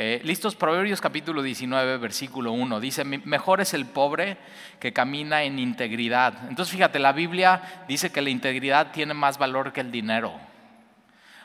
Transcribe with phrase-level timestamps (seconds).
[0.00, 2.78] Eh, listos, Proverbios capítulo 19, versículo 1.
[2.78, 4.36] Dice, mejor es el pobre
[4.78, 6.34] que camina en integridad.
[6.48, 10.32] Entonces fíjate, la Biblia dice que la integridad tiene más valor que el dinero.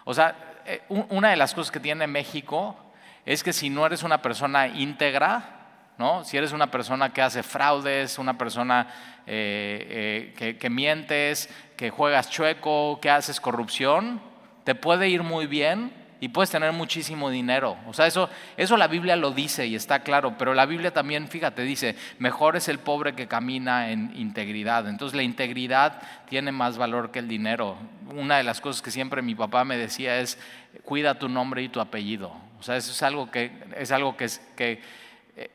[0.04, 0.36] O sea,
[0.68, 2.78] eh, una de las cosas que tiene México
[3.26, 6.24] es que si no eres una persona íntegra, ¿no?
[6.24, 8.88] Si eres una persona que hace fraudes, una persona
[9.26, 14.22] eh, que, mientes, que juegas chueco, que haces corrupción,
[14.64, 17.76] te puede ir muy bien y puedes tener muchísimo dinero.
[17.86, 21.28] O sea, eso, eso la Biblia lo dice y está claro, pero la Biblia también,
[21.28, 24.88] fíjate, dice, mejor es el pobre que camina en integridad.
[24.88, 27.76] Entonces la integridad tiene más valor que el dinero.
[28.16, 30.40] Una de las cosas que siempre mi papá me decía es,
[30.86, 32.34] cuida tu nombre y tu apellido.
[32.58, 34.82] O sea, eso es algo que, es algo que, que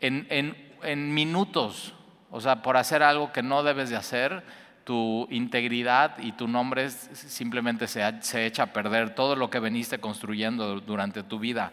[0.02, 1.94] en, minutos,
[2.30, 4.42] o sea, por hacer algo que no debes de hacer,
[4.88, 9.98] tu integridad y tu nombre simplemente se, se, echa a perder todo lo que veniste
[9.98, 11.72] construyendo durante tu vida.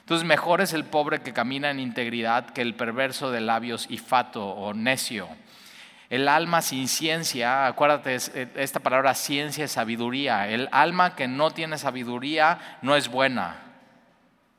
[0.00, 3.96] Entonces, mejor es el pobre que camina en integridad que el perverso de labios y
[3.96, 5.28] fato o necio.
[6.10, 10.46] El alma sin ciencia, acuérdate, eh, esta palabra ciencia es sabiduría.
[10.46, 13.62] El alma que no tiene sabiduría no es buena.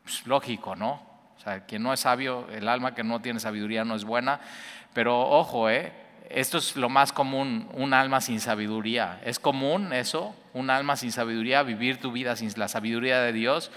[0.03, 0.93] Es lógico, ¿no?
[1.37, 4.39] O sea, quien no es sabio, el alma que no tiene sabiduría no es buena.
[4.95, 6.02] Pero ojo, ¿eh?
[6.29, 9.19] Esto es lo más común, un alma sin sabiduría.
[9.23, 10.35] ¿Es común eso?
[10.53, 13.71] Un alma sin sabiduría, vivir tu vida sin la sabiduría de Dios,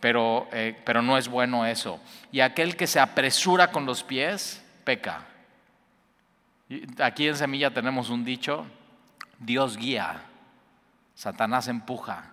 [0.00, 2.00] pero, eh, pero no es bueno eso.
[2.30, 5.26] Y aquel que se apresura con los pies, peca.
[6.98, 8.66] Aquí en Semilla tenemos un dicho,
[9.38, 10.22] Dios guía,
[11.14, 12.31] Satanás empuja.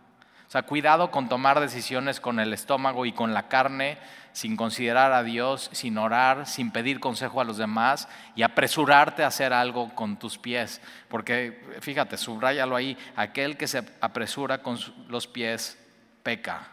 [0.50, 4.00] O sea, cuidado con tomar decisiones con el estómago y con la carne
[4.32, 9.28] sin considerar a Dios, sin orar, sin pedir consejo a los demás y apresurarte a
[9.28, 10.82] hacer algo con tus pies.
[11.08, 15.78] Porque fíjate, subrayalo ahí, aquel que se apresura con los pies
[16.24, 16.68] peca.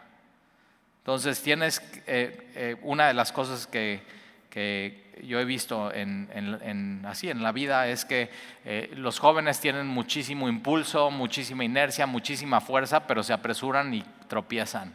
[1.00, 4.02] Entonces tienes eh, eh, una de las cosas que,
[5.22, 8.30] yo he visto en, así en la vida es que
[8.64, 14.94] eh, los jóvenes tienen muchísimo impulso, muchísima inercia, muchísima fuerza, pero se apresuran y tropiezan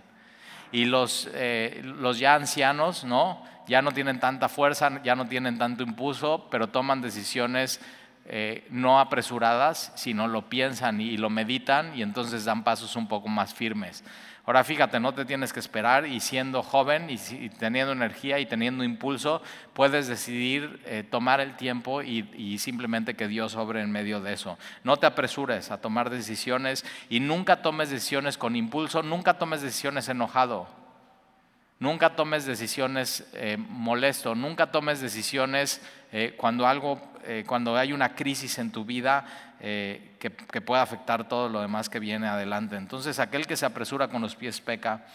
[0.72, 3.44] y los, eh, los ya ancianos, ¿no?
[3.68, 7.82] Ya no tienen tanta fuerza, ya no tienen tanto impulso, pero toman decisiones
[8.26, 13.28] eh, no apresuradas, sino lo piensan y lo meditan y entonces dan pasos un poco
[13.28, 14.04] más firmes.
[14.46, 18.84] Ahora fíjate, no te tienes que esperar y siendo joven y, teniendo energía y teniendo
[18.84, 19.42] impulso,
[19.74, 24.58] puedes decidir eh, tomar el tiempo y, simplemente que Dios obre en medio de eso.
[24.84, 30.10] No te apresures a tomar decisiones y nunca tomes decisiones con impulso, nunca tomes decisiones
[30.10, 30.68] enojado.
[31.80, 35.82] Nunca tomes decisiones eh, molesto, nunca tomes decisiones
[36.12, 37.02] eh, cuando, algo,
[37.48, 39.26] cuando hay una crisis en tu vida
[39.62, 42.76] que, que pueda afectar todo lo demás que viene adelante.
[42.76, 45.06] Entonces aquel que se apresura con los pies peca.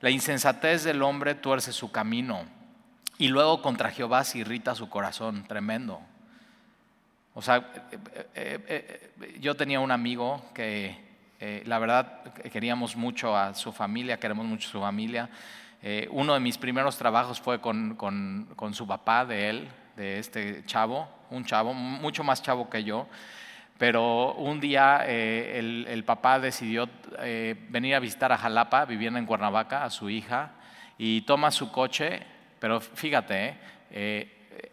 [0.00, 2.44] La insensatez del hombre tuerce su camino
[3.18, 6.00] y luego contra Jehová se irrita su corazón, tremendo.
[7.34, 7.68] O sea,
[9.40, 10.96] yo tenía un amigo que
[11.66, 12.22] la verdad
[12.52, 15.28] queríamos mucho a su familia, queremos mucho a su familia.
[15.82, 20.64] Eh, uno de mis primeros trabajos fue con, con, su papá de él, de este
[20.66, 23.06] chavo, un chavo, mucho más chavo que yo.
[23.78, 26.88] Pero un día eh, el, papá decidió
[27.20, 30.52] eh, venir a visitar a Jalapa, viviendo en Cuernavaca, a su hija,
[30.98, 32.20] y toma su coche,
[32.58, 33.56] pero fíjate,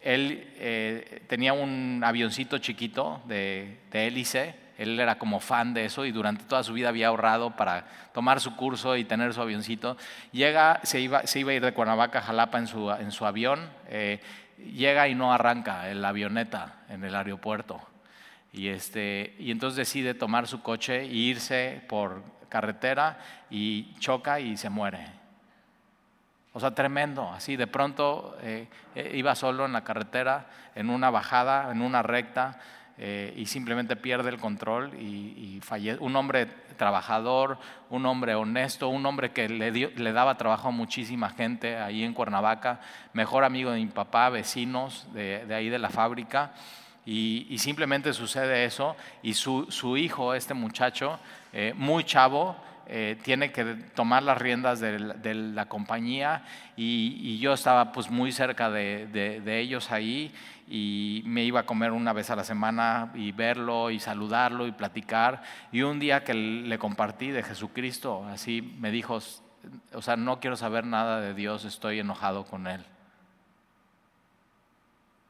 [0.02, 6.12] él tenía un avioncito chiquito de, de hélice, él era como fan de eso y
[6.12, 9.96] durante toda su vida había ahorrado para tomar su curso y tener su avioncito.
[10.32, 13.24] Llega, se iba, se iba a ir de Cuernavaca a Jalapa en su, en su
[13.24, 14.20] avión, eh,
[14.58, 17.80] llega y no arranca el avioneta en el aeropuerto.
[18.56, 23.18] Y, este, y entonces decide tomar su coche e irse por carretera
[23.50, 25.06] y choca y se muere.
[26.52, 27.30] O sea, tremendo.
[27.30, 32.02] Así de pronto eh, eh, iba solo en la carretera, en una bajada, en una
[32.02, 32.58] recta,
[32.98, 36.02] eh, y simplemente pierde el control y, fallece.
[36.02, 36.46] Un hombre
[36.78, 37.58] trabajador,
[37.90, 42.14] un hombre honesto, un hombre que le, le, daba trabajo a muchísima gente ahí en
[42.14, 42.80] Cuernavaca,
[43.12, 46.52] mejor amigo de mi papá, vecinos de, ahí de la fábrica.
[47.06, 51.20] Y, simplemente sucede eso y su, su hijo, este muchacho,
[51.52, 52.56] eh, muy chavo,
[52.88, 53.64] eh, tiene que
[53.94, 54.98] tomar las riendas de,
[55.34, 56.44] la compañía
[56.76, 60.32] y, yo estaba pues muy cerca de, de ellos ahí
[60.68, 64.72] y me iba a comer una vez a la semana y verlo y saludarlo y
[64.72, 65.42] platicar.
[65.72, 69.20] Y un día que le compartí de Jesucristo, así me dijo,
[69.92, 72.84] o sea, no quiero saber nada de Dios, estoy enojado con Él.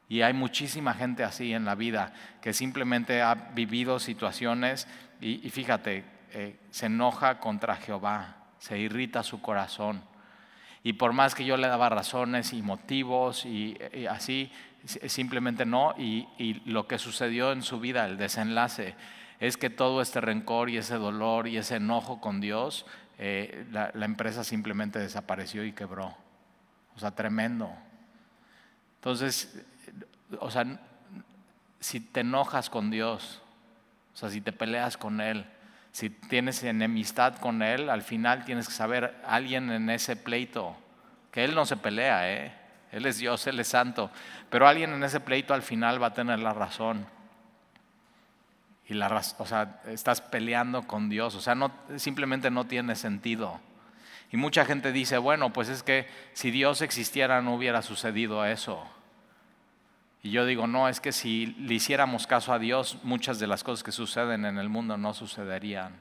[0.09, 4.87] Y hay muchísima gente así en la vida que simplemente ha vivido situaciones
[5.21, 10.03] y, fíjate, eh, se enoja contra Jehová, se irrita su corazón
[10.83, 13.77] Y por más que yo le daba razones y motivos y,
[14.09, 14.53] así,
[14.85, 15.95] simplemente no.
[15.99, 18.95] Y, lo que sucedió en su vida, el desenlace,
[19.41, 22.87] es que todo este rencor y ese dolor y ese enojo con Dios,
[23.19, 26.17] eh, la, la empresa simplemente desapareció y quebró.
[26.95, 27.71] O sea, tremendo.
[28.97, 29.65] Entonces,
[30.41, 30.65] o sea,
[31.81, 33.43] si te enojas con Dios,
[34.15, 35.47] o sea, si te peleas con Él,
[35.93, 40.77] si tienes enemistad con Él, al final tienes que saber, alguien en ese pleito,
[41.31, 42.53] que Él no se pelea, ¿eh?
[42.93, 44.11] Él es Dios, Él es santo,
[44.49, 47.07] pero alguien en ese pleito al final va a tener la razón.
[48.89, 53.61] Y la, o sea, estás peleando con Dios, o sea, no, simplemente no tiene sentido.
[54.33, 58.87] Y mucha gente dice, bueno, pues es que si Dios existiera no hubiera sucedido eso.
[60.23, 63.63] Y yo digo, no, es que si le hiciéramos caso a Dios, muchas de las
[63.63, 65.95] cosas que suceden en el mundo no sucederían.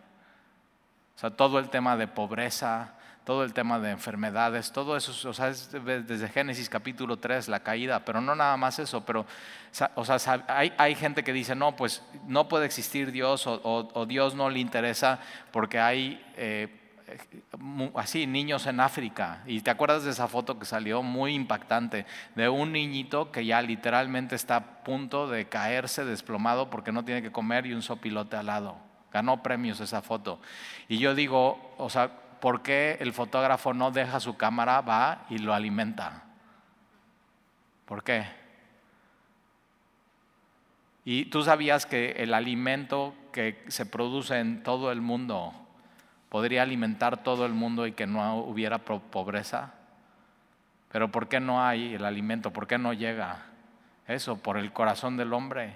[1.16, 5.34] O sea, todo el tema de pobreza, todo el tema de enfermedades, todo eso, o
[5.34, 9.26] sea, es desde Génesis capítulo 3, la caída, pero no nada más eso, pero,
[9.96, 14.36] o sea, hay, hay gente que dice, no, pues no puede existir Dios o, Dios
[14.36, 15.20] no le interesa
[15.52, 16.24] porque hay...
[16.38, 16.82] Eh,
[17.96, 19.42] así, niños en África.
[19.46, 23.62] Y te acuerdas de esa foto que salió muy impactante, de un niñito que ya
[23.62, 28.36] literalmente está a punto de caerse desplomado porque no tiene que comer y un sopilote
[28.38, 28.78] al lado.
[29.12, 30.40] Ganó premios esa foto.
[30.88, 35.38] Y yo digo, o sea, ¿por qué el fotógrafo no deja su cámara, va y
[35.38, 36.24] lo alimenta?
[37.86, 38.26] ¿Por qué?
[41.06, 45.54] Y tú sabías que el alimento que se produce en todo el mundo,
[46.30, 49.74] podría alimentar todo el mundo y que no hubiera pobreza.
[50.92, 52.52] Pero ¿por qué no hay el alimento?
[52.52, 53.46] ¿Por qué no llega?
[54.08, 55.76] Eso, por el corazón del hombre.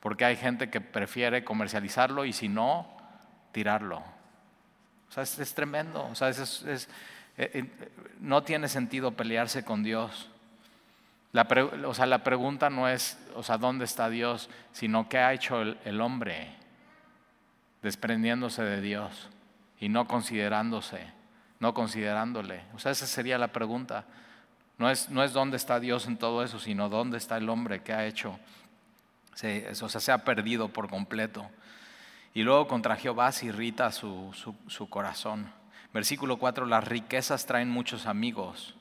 [0.00, 2.86] Porque hay gente que prefiere comercializarlo y si no,
[3.52, 3.98] tirarlo.
[5.08, 6.06] O sea, es, tremendo.
[6.06, 6.78] O sea, eh,
[7.36, 7.64] eh,
[8.20, 10.30] no tiene sentido pelearse con Dios.
[11.32, 11.46] La
[11.86, 14.50] o sea, la pregunta no es, o sea, ¿dónde está Dios?
[14.72, 16.54] Sino qué ha hecho el hombre
[17.82, 19.30] desprendiéndose de Dios
[19.80, 21.06] y no considerándose,
[21.58, 22.62] no considerándole.
[22.74, 24.04] O sea, esa sería la pregunta.
[24.78, 27.82] No es, no es dónde está Dios en todo eso, sino dónde está el hombre
[27.82, 28.38] que ha hecho.
[29.34, 31.50] Se, o sea, se ha perdido por completo.
[32.34, 34.32] Y luego contra Jehová se irrita su,
[34.68, 35.50] su, corazón.
[35.92, 38.74] Versículo 4, las riquezas traen muchos amigos.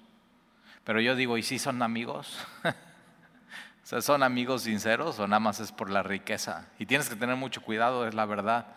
[0.83, 2.37] Pero yo digo, ¿y si son amigos?
[3.91, 6.67] o ¿son amigos sinceros o nada más es por la riqueza?
[6.77, 8.67] Y tienes que tener mucho cuidado, es la verdad.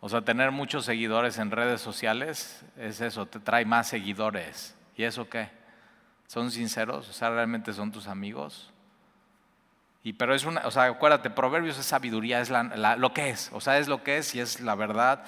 [0.00, 4.76] O sea, tener muchos seguidores en redes sociales es eso, te trae más seguidores.
[4.96, 5.50] ¿Y eso qué?
[6.26, 7.08] ¿Son sinceros?
[7.08, 8.70] O sea, ¿realmente son tus amigos?
[10.04, 13.60] Y pero es una, o sea, acuérdate, proverbios es sabiduría, es lo que es, o
[13.60, 15.24] sea, es lo que es y es la verdad.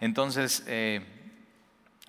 [0.00, 1.04] Entonces, eh,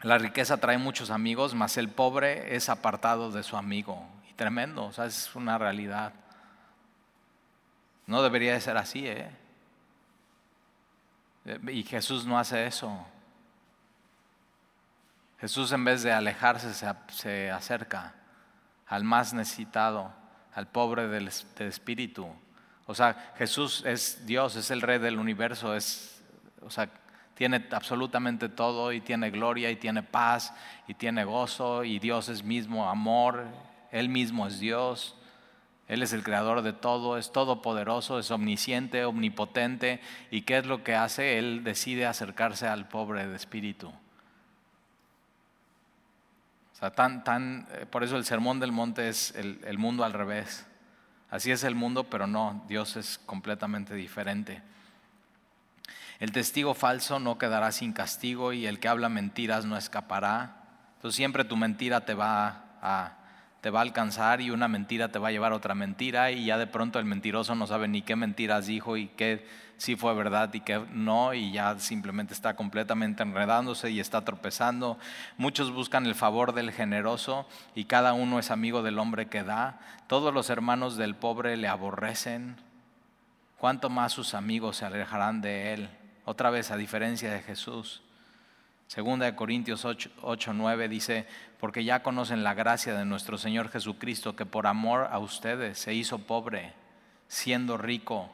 [0.01, 4.05] la riqueza trae muchos amigos, mas el pobre es apartado de su amigo.
[4.29, 6.13] Y tremendo, o sea, es una realidad.
[8.07, 9.29] No debería de ser así, ¿eh?
[11.45, 13.05] Eh, y Jesús no hace eso.
[15.39, 16.71] Jesús en vez de alejarse
[17.09, 18.13] se, acerca
[18.85, 20.13] al más necesitado,
[20.53, 22.27] al pobre del, espíritu.
[22.85, 26.21] O sea, Jesús es Dios, es el rey del universo, es,
[26.61, 26.89] o sea,
[27.33, 30.53] tiene absolutamente todo y tiene gloria y tiene paz
[30.87, 33.45] y tiene gozo y Dios es mismo amor,
[33.91, 35.15] Él mismo es Dios.
[35.91, 39.99] Él es el creador de todo, es todopoderoso, es omnisciente, omnipotente.
[40.31, 41.37] ¿Y qué es lo que hace?
[41.37, 43.89] Él decide acercarse al pobre de espíritu.
[43.89, 43.93] O
[46.79, 50.13] sea, tan, tan, eh, por eso el sermón del monte es el, el mundo al
[50.13, 50.65] revés.
[51.29, 54.61] Así es el mundo, pero no, Dios es completamente diferente.
[56.21, 60.55] El testigo falso no quedará sin castigo y el que habla mentiras no escapará.
[60.95, 63.17] Entonces siempre tu mentira te va a
[63.61, 66.45] te va a alcanzar y una mentira te va a llevar a otra mentira y
[66.45, 69.45] ya de pronto el mentiroso no sabe ni qué mentiras dijo y qué
[69.77, 74.97] sí fue verdad y qué no y ya simplemente está completamente enredándose y está tropezando.
[75.37, 79.79] Muchos buscan el favor del generoso y cada uno es amigo del hombre que da.
[80.07, 82.57] Todos los hermanos del pobre le aborrecen.
[83.57, 85.89] ¿Cuánto más sus amigos se alejarán de él?
[86.25, 88.01] Otra vez a diferencia de Jesús.
[88.91, 91.25] Segunda de Corintios 8, 9 dice,
[91.61, 95.93] porque ya conocen la gracia de nuestro Señor Jesucristo, que por amor a ustedes se
[95.93, 96.73] hizo pobre,
[97.29, 98.29] siendo rico,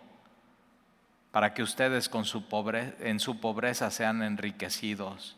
[1.30, 5.38] para que ustedes con su pobre, en su pobreza sean enriquecidos.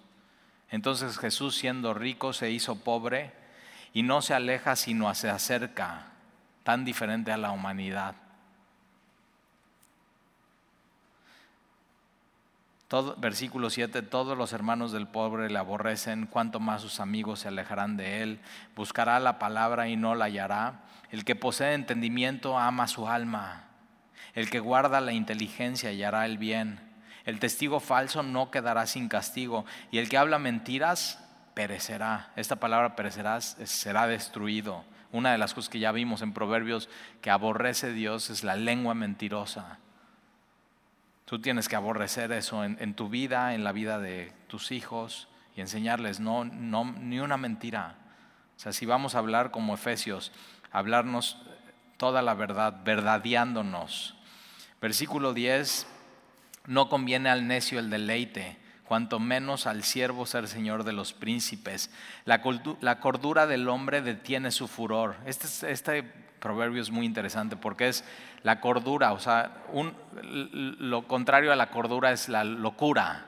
[0.69, 3.33] Entonces Jesús siendo rico se hizo pobre
[3.91, 6.13] y no se aleja sino se acerca,
[6.63, 8.15] tan diferente a la humanidad.
[13.17, 17.98] Versículo 7, todos los hermanos del pobre le aborrecen, cuanto más sus amigos se alejarán
[17.98, 18.39] de él.
[18.75, 20.81] Buscará la palabra y no la hallará.
[21.12, 23.65] El que posee entendimiento ama su alma.
[24.34, 26.79] El que guarda la inteligencia hallará el bien.
[27.25, 29.65] El testigo falso no quedará sin castigo.
[29.91, 32.31] Y el que habla mentiras perecerá.
[32.36, 34.84] Esta palabra perecerá será destruido.
[35.12, 36.89] Una de las cosas que ya vimos en Proverbios
[37.22, 39.77] que aborrece Dios es la lengua mentirosa.
[41.29, 45.62] Tú tienes que aborrecer eso en, tu vida, en la vida de tus hijos y
[45.62, 47.98] enseñarles no, no, ni una mentira.
[48.57, 50.31] O sea, si vamos a hablar como Efesios,
[50.71, 51.38] hablarnos
[51.98, 54.15] toda la verdad, verdadeándonos.
[54.81, 55.86] Versículo 10,
[56.65, 61.91] no conviene al necio el deleite, cuanto menos al siervo ser señor de los príncipes.
[62.25, 65.15] La, cordura del hombre detiene su furor.
[65.27, 68.03] Este, este proverbio es muy interesante porque es
[68.43, 69.63] la cordura, o sea,
[70.13, 73.25] lo contrario a la cordura es la locura.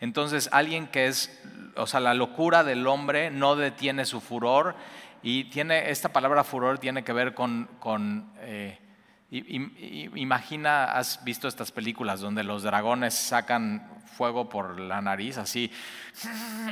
[0.00, 1.42] Entonces, alguien que es,
[1.76, 4.74] o sea, la locura del hombre no detiene su furor
[5.22, 8.78] y tiene, esta palabra furor tiene que ver con, con eh,
[9.30, 15.70] imagina, has visto estas películas donde los dragones sacan fuego por la nariz, así,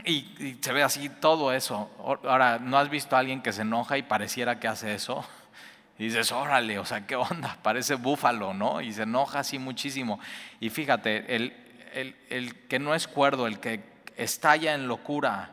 [0.04, 1.90] y, se ve así todo eso.
[1.98, 5.24] Ahora, ¿no has visto a alguien que se enoja y pareciera que hace eso?
[5.98, 7.56] Y dices, órale, o sea, ¿qué onda?
[7.62, 8.80] Parece búfalo, ¿no?
[8.80, 10.20] Y se enoja así muchísimo.
[10.60, 11.56] Y fíjate, el,
[11.94, 13.82] el, el que no es cuerdo, el que
[14.16, 15.50] estalla en locura,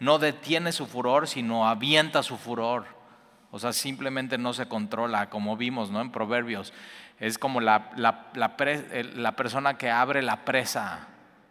[0.00, 2.97] no detiene su furor, sino avienta su furor.
[3.50, 6.00] O sea, simplemente no se controla, como vimos ¿no?
[6.00, 6.72] en Proverbios.
[7.18, 8.56] Es como la, la, la,
[9.14, 11.08] la persona que abre la presa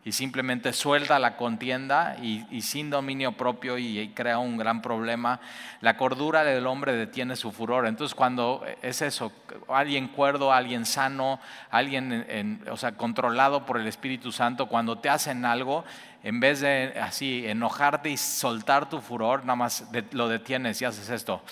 [0.08, 5.42] y simplemente suelta la contienda y, sin dominio propio y, crea un gran problema.
[5.82, 7.86] La cordura del hombre detiene su furor.
[7.86, 9.34] Entonces cuando es eso,
[9.68, 15.44] alguien cuerdo, alguien sano, alguien o sea, controlado por el Espíritu Santo, cuando te hacen
[15.44, 15.84] algo,
[16.24, 21.10] en vez de así enojarte y soltar tu furor, nada más lo detienes y haces
[21.10, 21.44] esto.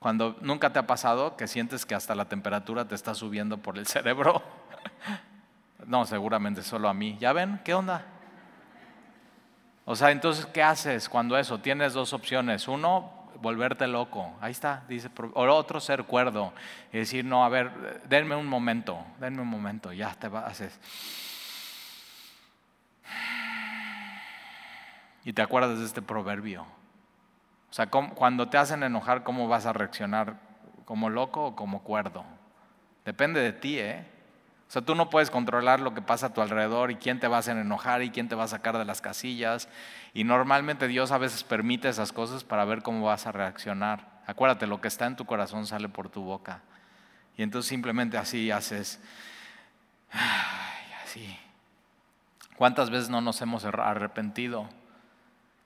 [0.00, 3.78] Cuando nunca te ha pasado que sientes que hasta la temperatura te está subiendo por
[3.78, 4.42] el cerebro.
[5.86, 7.16] No, seguramente solo a mí.
[7.18, 7.58] ¿Ya ven?
[7.64, 8.04] ¿Qué onda?
[9.86, 11.58] O sea, entonces, ¿qué haces cuando eso?
[11.58, 12.68] Tienes dos opciones.
[12.68, 14.36] Uno, volverte loco.
[14.40, 15.10] Ahí está, dice.
[15.34, 16.52] O otro, ser cuerdo.
[16.92, 20.78] Y decir, no, a ver, denme un momento, denme un momento, ya te haces.
[25.24, 26.66] Y te acuerdas de este proverbio.
[27.70, 30.36] O sea, cuando te hacen enojar, ¿cómo vas a reaccionar?
[30.84, 32.24] ¿Como loco o como cuerdo?
[33.04, 34.04] Depende de ti, ¿eh?
[34.68, 37.26] O sea, tú no puedes controlar lo que pasa a tu alrededor y quién te
[37.26, 39.68] va a hacer enojar y quién te va a sacar de las casillas.
[40.14, 44.20] Y normalmente Dios a veces permite esas cosas para ver cómo vas a reaccionar.
[44.26, 46.62] Acuérdate, lo que está en tu corazón sale por tu boca.
[47.36, 49.00] Y entonces simplemente así haces,
[51.04, 51.36] así.
[52.56, 54.68] ¿Cuántas veces no nos hemos arrepentido?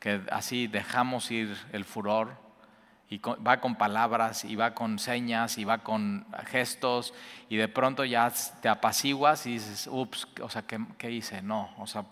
[0.05, 2.37] Que así dejamos ir el furor
[3.09, 7.15] y va con palabras y va con señas y va con gestos
[7.49, 8.31] y de pronto ya
[8.61, 10.63] te apaciguas y dices, ups, o sea,
[10.99, 11.41] ¿qué, hice?
[11.41, 12.05] No, o sea,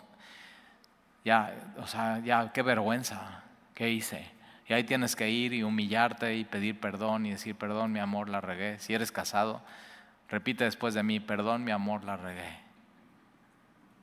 [1.23, 3.43] ya, o sea, ya, qué vergüenza,
[3.75, 4.27] ¿qué hice?
[4.67, 8.27] Y ahí tienes que ir y humillarte y pedir perdón y decir, perdón, mi amor,
[8.27, 8.79] la regué.
[8.79, 9.61] Si eres casado,
[10.29, 12.57] repite después de mí, perdón, mi amor, la regué.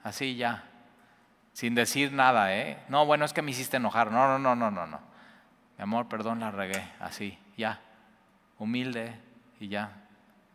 [0.05, 0.70] Así ya,
[1.53, 2.79] sin decir nada, ¿eh?
[2.89, 4.11] No, bueno, es que me hiciste enojar.
[4.11, 5.01] No, no, no, no, no, no.
[5.77, 6.83] Mi amor, perdón, la regué.
[7.01, 7.81] Así, ya.
[8.59, 9.15] Humilde
[9.59, 9.93] y ya.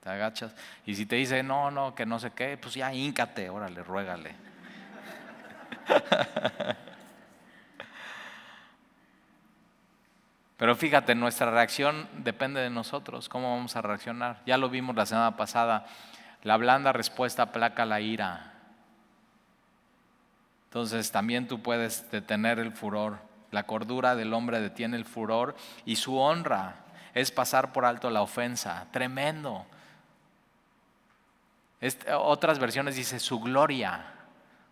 [0.01, 0.55] Te agachas.
[0.85, 4.35] Y si te dice, no, no, que no sé qué, pues ya híncate, órale, ruégale.
[10.57, 14.41] Pero fíjate, nuestra reacción depende de nosotros, cómo vamos a reaccionar.
[14.45, 15.85] Ya lo vimos la semana pasada,
[16.43, 18.54] la blanda respuesta aplaca la ira.
[20.75, 23.19] Entonces también tú puedes detener el furor.
[23.49, 25.55] La cordura del hombre detiene el furor
[25.85, 28.85] y su honra es pasar por alto la ofensa.
[28.91, 29.65] Tremendo.
[32.19, 34.05] otras versiones dice su gloria.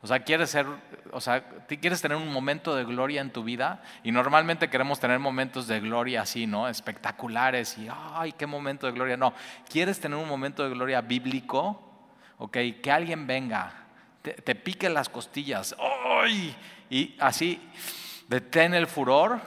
[0.02, 0.66] O sea, quieres ser,
[1.14, 1.42] o sea,
[1.80, 5.80] quieres tener un momento de gloria en tu vida y normalmente queremos tener momentos de
[5.80, 6.68] gloria así, ¿no?
[6.68, 9.16] Espectaculares y ay, qué momento de gloria.
[9.16, 9.34] No,
[9.70, 11.82] quieres tener un momento de gloria bíblico,
[12.40, 13.83] ok, que alguien venga
[14.24, 16.56] te, pique las costillas, ¡ay!
[16.90, 17.62] Y así,
[18.28, 19.42] detén el furor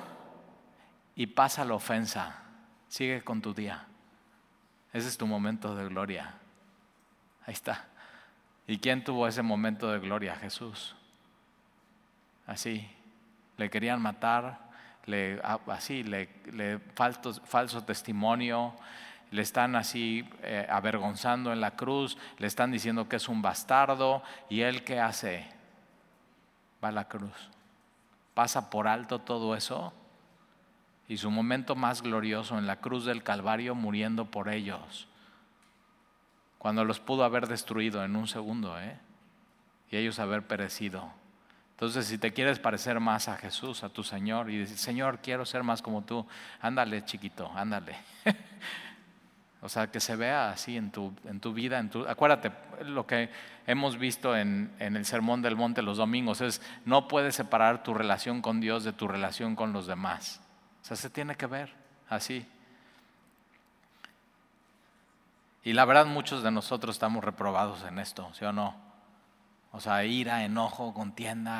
[1.14, 2.42] y pasa la ofensa.
[2.88, 3.87] Sigue con tu día.
[4.92, 6.35] Ese es tu momento de gloria.
[7.47, 7.87] Ahí está.
[8.66, 10.37] ¿Y quién tuvo ese momento de gloria?
[10.37, 10.95] Jesús.
[12.47, 12.88] Así.
[13.56, 14.59] Le querían matar,
[15.06, 18.76] le, así, le, le falso, falso testimonio,
[19.30, 24.23] le están así eh, avergonzando en la cruz, le están diciendo que es un bastardo
[24.49, 25.47] y él qué hace?
[26.83, 27.50] Va a la cruz.
[28.35, 29.92] Pasa por alto todo eso
[31.09, 35.06] y su momento más glorioso en la cruz del Calvario muriendo por ellos,
[36.59, 38.99] cuando los pudo haber destruido en un segundo ¿eh?
[39.90, 41.09] y ellos haber perecido.
[41.73, 45.45] Entonces, si te quieres parecer más a Jesús, a tu Señor, y decir, Señor, quiero
[45.45, 46.26] ser más como tú,
[46.61, 47.97] ándale, chiquito, ándale.
[49.62, 51.78] o sea, que se vea así en tu, en tu vida.
[51.78, 52.52] En tu, acuérdate,
[52.84, 53.30] lo que
[53.66, 57.94] hemos visto en, en el Sermón del Monte los domingos es, no puedes separar tu
[57.94, 60.40] relación con Dios de tu relación con los demás.
[60.82, 61.72] O sea, se tiene que ver
[62.08, 62.46] así.
[65.64, 68.76] Y la verdad muchos de nosotros estamos reprobados en esto, ¿sí o no?
[69.72, 71.52] O sea, ira, enojo, contienda,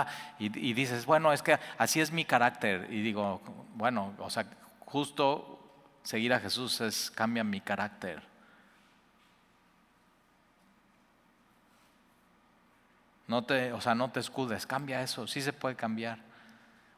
[0.00, 0.06] ah,
[0.38, 2.88] y, y, dices, bueno, es que así es mi carácter.
[2.90, 3.42] Y digo,
[3.74, 4.46] bueno, o sea,
[4.86, 5.59] justo
[6.02, 8.22] seguir a Jesús es cambia mi carácter.
[13.26, 16.18] No te, o sea, no te escudes, cambia eso, sí se puede cambiar.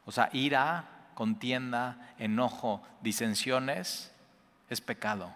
[0.05, 4.11] O sea, ira, contienda, enojo, disensiones,
[4.69, 5.31] es pecado.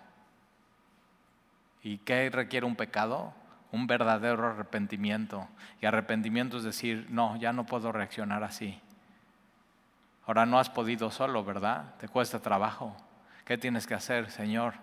[1.84, 3.34] ¿Y qué requiere un pecado?
[3.72, 5.48] Un verdadero arrepentimiento.
[5.82, 8.82] Y arrepentimiento es decir, no, ya no puedo reaccionar así.
[10.26, 11.96] Ahora no has podido solo, ¿verdad?
[12.00, 12.98] Te cuesta trabajo.
[13.48, 14.74] ¿Qué tienes que hacer, Señor?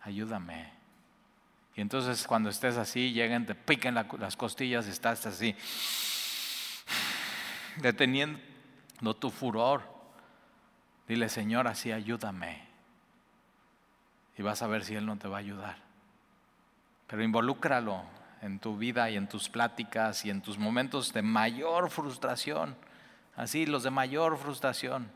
[0.00, 0.72] Ayúdame.
[1.74, 5.56] Y entonces cuando estés así, lleguen, te piquen las costillas y estás así,
[7.82, 8.38] deteniendo
[9.18, 9.82] tu furor.
[11.08, 12.68] Dile, Señor, así ayúdame.
[14.38, 15.78] Y vas a ver si Él no te va a ayudar.
[17.08, 18.04] Pero involúcralo
[18.40, 22.76] en tu vida y en tus pláticas y en tus momentos de mayor frustración.
[23.34, 25.10] Así, los de mayor frustración.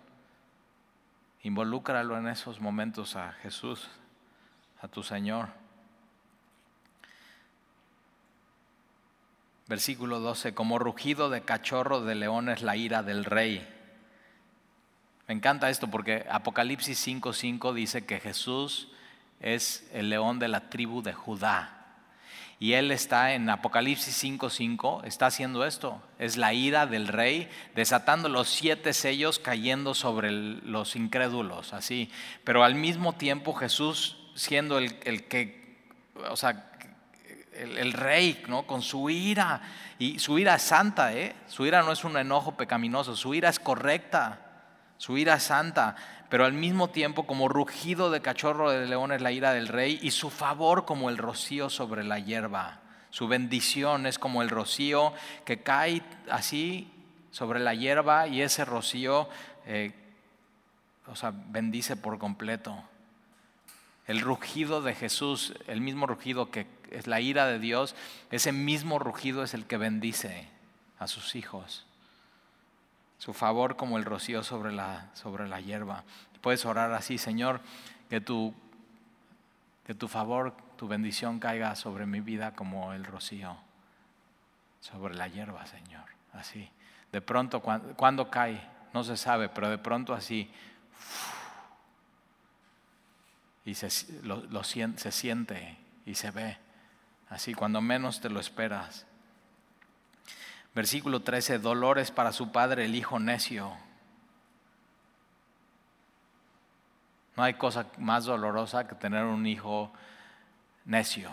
[1.42, 3.88] Involúcralo en esos momentos a Jesús,
[4.80, 5.48] a tu Señor.
[9.66, 13.66] Versículo 12, como rugido de cachorro de león es la ira del rey
[15.30, 18.88] me encanta esto porque Apocalipsis 5:5 dice que Jesús
[19.38, 21.79] es el león de la tribu de Judá.
[22.62, 26.02] Y él está en Apocalipsis 5:5, está haciendo esto.
[26.18, 32.10] Es la ira del rey, desatando los siete sellos cayendo sobre los incrédulos, así.
[32.44, 35.78] Pero al mismo tiempo Jesús siendo el, que,
[36.28, 36.70] o sea,
[37.54, 38.66] el, el, rey, ¿no?
[38.66, 39.62] Con su ira.
[39.98, 41.34] Y su ira es santa, ¿eh?
[41.46, 44.50] Su ira no es un enojo pecaminoso, su ira es correcta.
[45.00, 45.96] Su ira es santa,
[46.30, 49.98] pero al mismo tiempo como rugido de cachorro de león es la ira del rey
[50.00, 52.80] y su favor como el rocío sobre la hierba.
[53.10, 55.12] Su bendición es como el rocío
[55.44, 56.88] que cae así
[57.32, 59.28] sobre la hierba y ese rocío,
[59.66, 59.92] eh,
[61.08, 62.80] o sea, bendice por completo.
[64.06, 67.96] El rugido de Jesús, el mismo rugido que es la ira de Dios,
[68.30, 70.48] ese mismo rugido es el que bendice
[71.00, 71.86] a sus hijos
[73.20, 76.04] su favor como el rocío sobre la, sobre la hierba.
[76.40, 77.60] Puedes orar así, Señor,
[78.08, 78.54] que tu,
[79.84, 83.58] que tu favor, tu bendición caiga sobre mi vida como el rocío
[84.80, 86.04] sobre la hierba, Señor.
[86.32, 86.66] Así.
[87.12, 88.58] De pronto, cuando, cae,
[88.94, 90.50] no se sabe, pero de pronto así.
[93.66, 93.90] Y se,
[94.22, 96.56] lo, se siente y se ve.
[97.28, 99.04] Así, cuando menos te lo esperas.
[100.74, 103.72] Versículo 13, dolores para su padre el hijo necio.
[107.36, 109.90] No hay cosa más dolorosa que tener un hijo
[110.84, 111.30] necio,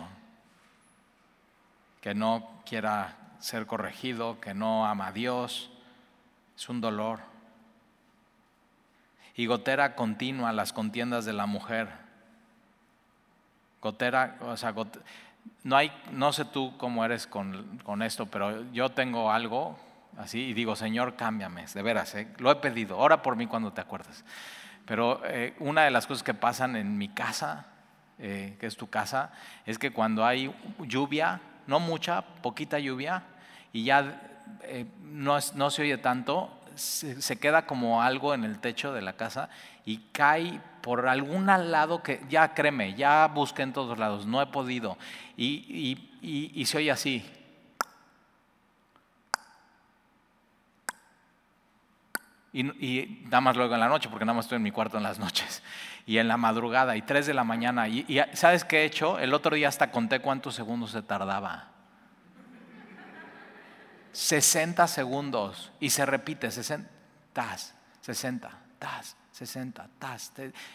[2.00, 5.70] que no quiera ser corregido, que no ama a Dios.
[6.56, 7.20] Es un dolor.
[9.36, 11.88] Y gotera continua las contiendas de la mujer.
[13.80, 14.74] Gotera, o sea,
[15.64, 19.78] no hay, no sé tú cómo eres con, esto, pero yo tengo algo
[20.16, 22.28] así y digo, Señor, cámbiame, de veras, ¿eh?
[22.38, 24.24] lo he pedido, ora por mí cuando te acuerdes.
[24.86, 27.66] Pero eh, una de las cosas que pasan en mi casa,
[28.18, 29.30] eh, que es tu casa,
[29.66, 33.24] es que cuando hay lluvia, no mucha, poquita lluvia,
[33.72, 34.22] y ya
[35.02, 39.50] no, no, se oye tanto, se, queda como algo en el techo de la casa
[39.84, 44.46] y cae por algún lado que ya créeme, ya busqué en todos lados, no he
[44.46, 44.98] podido.
[45.36, 47.24] Y, y, se oye así.
[52.52, 54.96] Y, y, nada más luego en la noche, porque nada más estoy en mi cuarto
[54.96, 55.62] en las noches.
[56.06, 57.86] Y en la madrugada, y tres de la mañana.
[57.88, 59.18] Y, y ¿sabes qué he hecho?
[59.18, 61.68] El otro día hasta conté cuántos segundos se tardaba.
[64.12, 66.88] 60 segundos y se repite, 60,
[68.00, 68.50] 60.
[68.78, 70.32] tas, 60, tas.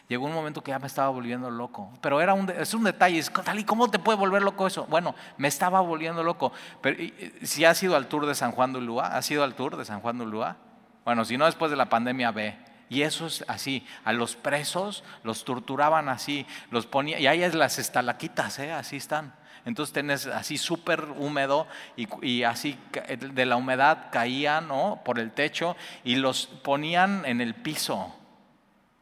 [0.08, 1.92] Llegó un momento que ya me estaba volviendo loco.
[2.00, 3.22] Pero era un, es un detalle,
[3.66, 4.86] ¿cómo te puede volver loco eso?
[4.86, 6.54] Bueno, me estaba volviendo loco.
[6.82, 6.98] Pero
[7.42, 9.84] si has ido al tour de San Juan de Ulúa, ¿has ido al tour de
[9.84, 10.56] San Juan de Ulúa?
[11.04, 12.58] Bueno, si no después de la pandemia ve.
[12.90, 17.56] Y eso es así, a los presos los torturaban así, los ponía, y ahí es
[17.56, 18.72] las estalaquitas, ¿eh?
[18.72, 19.34] así están.
[19.66, 22.78] Entonces tenés así súper húmedo y, así
[23.20, 25.02] de la humedad caían ¿no?
[25.04, 28.14] por el techo y los ponían en el piso,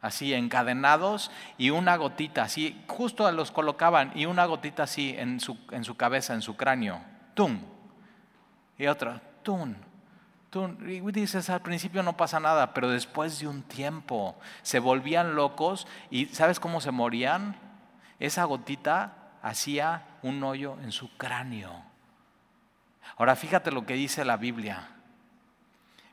[0.01, 5.57] así encadenados y una gotita, así justo los colocaban y una gotita así en su,
[5.71, 7.01] en su cabeza, en su cráneo,
[7.33, 7.59] tum,
[8.77, 9.75] y otra, tum.
[10.85, 15.87] Y dices, al principio no pasa nada, pero después de un tiempo se volvían locos
[16.09, 17.55] y ¿sabes cómo se morían?
[18.19, 21.71] Esa gotita hacía un hoyo en su cráneo.
[23.17, 24.89] Ahora fíjate lo que dice la Biblia.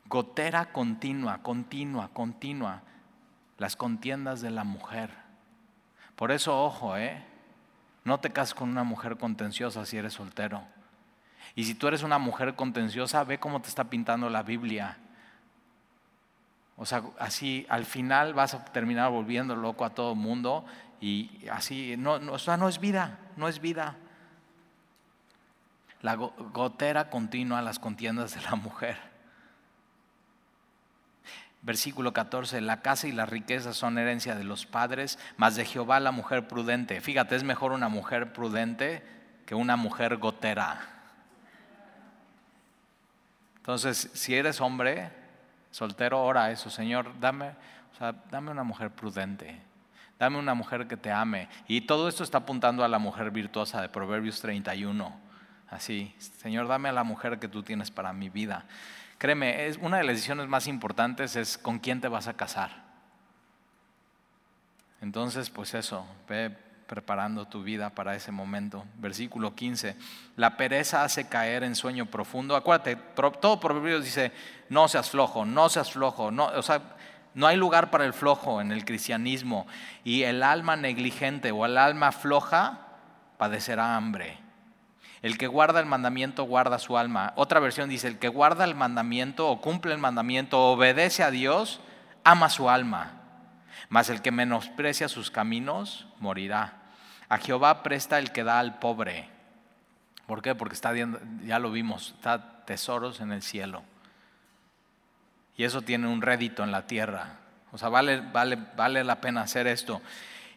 [0.06, 2.82] Gotera continua, continua, continua.
[3.58, 5.10] Las contiendas de la mujer.
[6.16, 7.24] Por eso, ojo, ¿eh?
[8.04, 10.62] No te cases con una mujer contenciosa si eres soltero.
[11.54, 14.96] Y si tú eres una mujer contenciosa, ve cómo te está pintando la Biblia.
[16.76, 20.64] O sea, así al final vas a terminar volviendo loco a todo el mundo
[21.00, 23.96] y así, no, no, no es vida, no es vida.
[26.02, 28.96] La gotera continua, las contiendas de la mujer.
[31.68, 36.00] Versículo 14, la casa y las riquezas son herencia de los padres, mas de Jehová
[36.00, 37.02] la mujer prudente.
[37.02, 39.02] Fíjate, es mejor una mujer prudente
[39.44, 40.80] que una mujer gotera.
[43.58, 45.10] Entonces, si eres hombre,
[45.70, 47.50] soltero, ora eso, Señor, dame,
[47.92, 49.60] o sea, dame una mujer prudente
[50.18, 51.48] dame una mujer que te ame.
[51.66, 55.14] Y todo esto está apuntando a la mujer virtuosa de Proverbios 31.
[55.68, 58.64] Así, Señor, dame a la mujer que tú tienes para mi vida.
[59.18, 62.88] Créeme, es una de las decisiones más importantes es con quién te vas a casar.
[65.00, 66.56] Entonces, pues eso, ve
[66.88, 68.84] preparando tu vida para ese momento.
[68.96, 69.96] Versículo 15.
[70.36, 72.56] La pereza hace caer en sueño profundo.
[72.56, 74.32] Acuérdate, todo Proverbios dice,
[74.68, 76.30] no seas flojo, no seas flojo.
[76.30, 76.80] No, o sea,
[77.34, 79.66] no hay lugar para el flojo en el cristianismo
[80.02, 82.86] y el alma negligente o el alma floja
[83.36, 84.38] padecerá hambre.
[85.22, 87.32] El que guarda el mandamiento guarda su alma.
[87.36, 91.80] Otra versión dice, el que guarda el mandamiento o cumple el mandamiento, obedece a Dios,
[92.24, 93.14] ama su alma.
[93.88, 96.74] Mas el que menosprecia sus caminos morirá.
[97.28, 99.28] A Jehová presta el que da al pobre.
[100.26, 100.54] ¿Por qué?
[100.54, 103.82] Porque está, ya lo vimos, está tesoros en el cielo.
[105.56, 107.38] Y eso tiene un rédito en la tierra.
[107.72, 110.00] O sea, vale, vale, vale la pena hacer esto.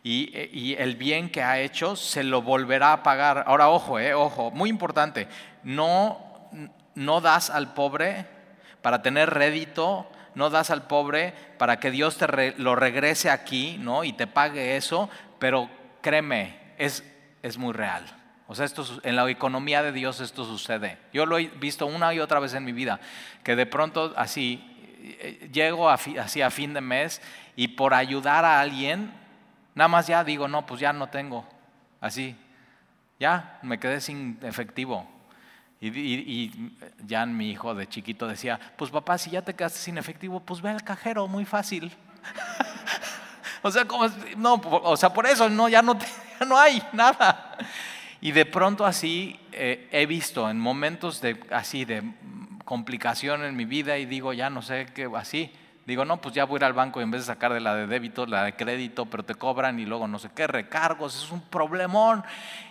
[0.04, 3.44] Y, el bien que ha hecho se lo volverá a pagar.
[3.46, 5.28] Ahora, ojo, eh, ojo, muy importante.
[5.64, 6.50] No,
[6.96, 8.26] no das al pobre
[8.82, 14.04] para tener rédito, no das al pobre para que Dios te lo regrese aquí, ¿no?
[14.04, 15.70] Y te pague eso, pero
[16.02, 17.04] créeme, es,
[17.44, 18.04] es muy real.
[18.48, 20.98] O sea, esto, en la economía de Dios esto sucede.
[21.14, 23.00] Yo lo he visto una y otra vez en mi vida,
[23.44, 24.68] que de pronto así
[25.52, 27.22] llego así a fin de mes
[27.56, 29.14] y por ayudar a alguien,
[29.76, 31.48] nada más ya digo, no, pues ya no tengo,
[32.00, 32.36] así,
[33.20, 35.08] ya me quedé sin efectivo.
[35.84, 36.52] Y,
[37.08, 40.62] ya mi hijo de chiquito decía, pues papá, si ya te quedaste sin efectivo, pues
[40.62, 41.92] ve al cajero, muy fácil.
[43.64, 44.08] o sea, como,
[44.38, 45.98] no, o sea, por eso no, ya no,
[46.48, 47.58] no hay nada.
[48.22, 52.04] Y de pronto así eh, he visto en momentos de, así de
[52.64, 55.52] complicación en mi vida y digo, ya no sé qué, así.
[55.86, 57.60] Digo, no, pues ya voy a ir al banco y en vez de sacar de
[57.60, 61.24] la de débito, la de crédito, pero te cobran y luego no sé qué, recargos,
[61.24, 62.24] es un problemón.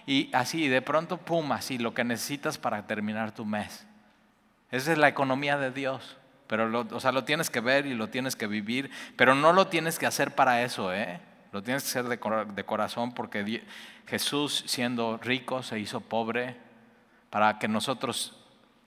[0.06, 3.86] Y así, de pronto, pum, así, lo que necesitas para terminar tu mes.
[4.70, 6.16] Esa es la economía de Dios.
[6.46, 9.52] Pero, lo, o sea, lo tienes que ver y lo tienes que vivir, pero no
[9.52, 11.20] lo tienes que hacer para eso, ¿eh?
[11.52, 12.18] Lo tienes que hacer de,
[12.54, 13.64] de corazón porque
[14.06, 16.56] Jesús, siendo rico, se hizo pobre
[17.28, 18.36] para que nosotros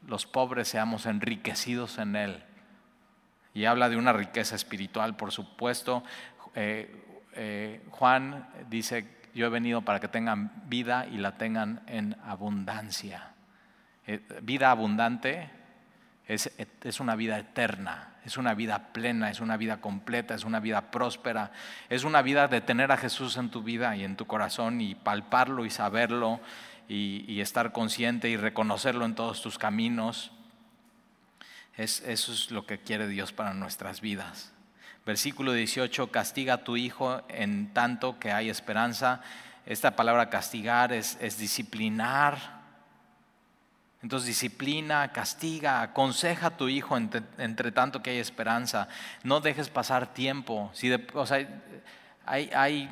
[0.08, 2.44] los pobres seamos enriquecidos en Él.
[3.54, 6.04] Y habla de una riqueza espiritual, por supuesto.
[6.56, 12.16] Eh, eh, Juan dice, yo he venido para que tengan vida y la tengan en
[12.26, 13.34] abundancia.
[14.08, 15.50] Eh, vida abundante
[16.28, 20.60] es, es, una vida eterna, es una vida plena, es una vida completa, es una
[20.60, 21.52] vida próspera,
[21.90, 24.96] es una vida de tener a Jesús en tu vida y en tu corazón y
[24.96, 26.40] palparlo y saberlo
[26.88, 30.32] y, estar consciente y reconocerlo en todos tus caminos.
[31.78, 34.54] Es, eso es lo que quiere Dios para nuestras vidas.
[35.06, 39.22] Versículo 18, castiga a tu hijo en tanto que hay esperanza.
[39.66, 42.64] Esta palabra castigar es, disciplinar,
[44.02, 48.88] Entonces disciplina, castiga, aconseja a tu hijo entre, tanto que hay esperanza.
[49.24, 50.70] No dejes pasar tiempo.
[50.74, 50.90] Si
[52.26, 52.90] hay, hay,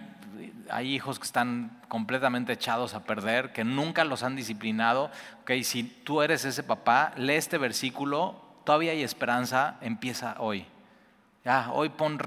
[0.83, 5.11] hijos que están completamente echados a perder, que nunca los han disciplinado.
[5.43, 10.65] Okay, si tú eres ese papá, lee este versículo, todavía hay esperanza, empieza hoy.
[11.43, 12.19] Ya, hoy pon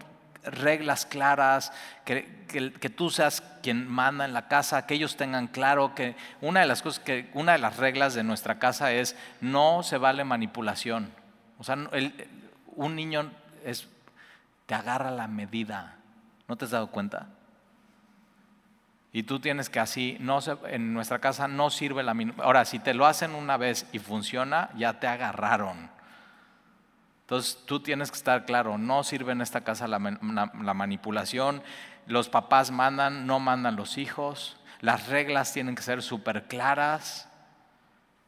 [0.44, 1.73] reglas claras,
[2.05, 6.61] que, que, tú seas quien manda en la casa, que ellos tengan claro que una
[6.61, 10.25] de las cosas que una de las reglas de nuestra casa es no se vale
[10.25, 11.11] manipulación.
[11.59, 11.77] O sea,
[12.77, 13.31] un niño
[13.64, 13.88] es,
[14.66, 15.97] te agarra la medida.
[16.47, 17.29] ¿No te has dado cuenta?
[19.12, 22.16] Y tú tienes que así, no en nuestra casa no sirve la...
[22.38, 25.94] Ahora, si te lo hacen una vez y funciona, ya te agarraron.
[27.25, 31.63] Entonces tú tienes que estar claro, no sirve en esta casa la, manipulación,
[32.07, 37.31] los papás mandan, no mandan los hijos, las reglas tienen que ser súper claras.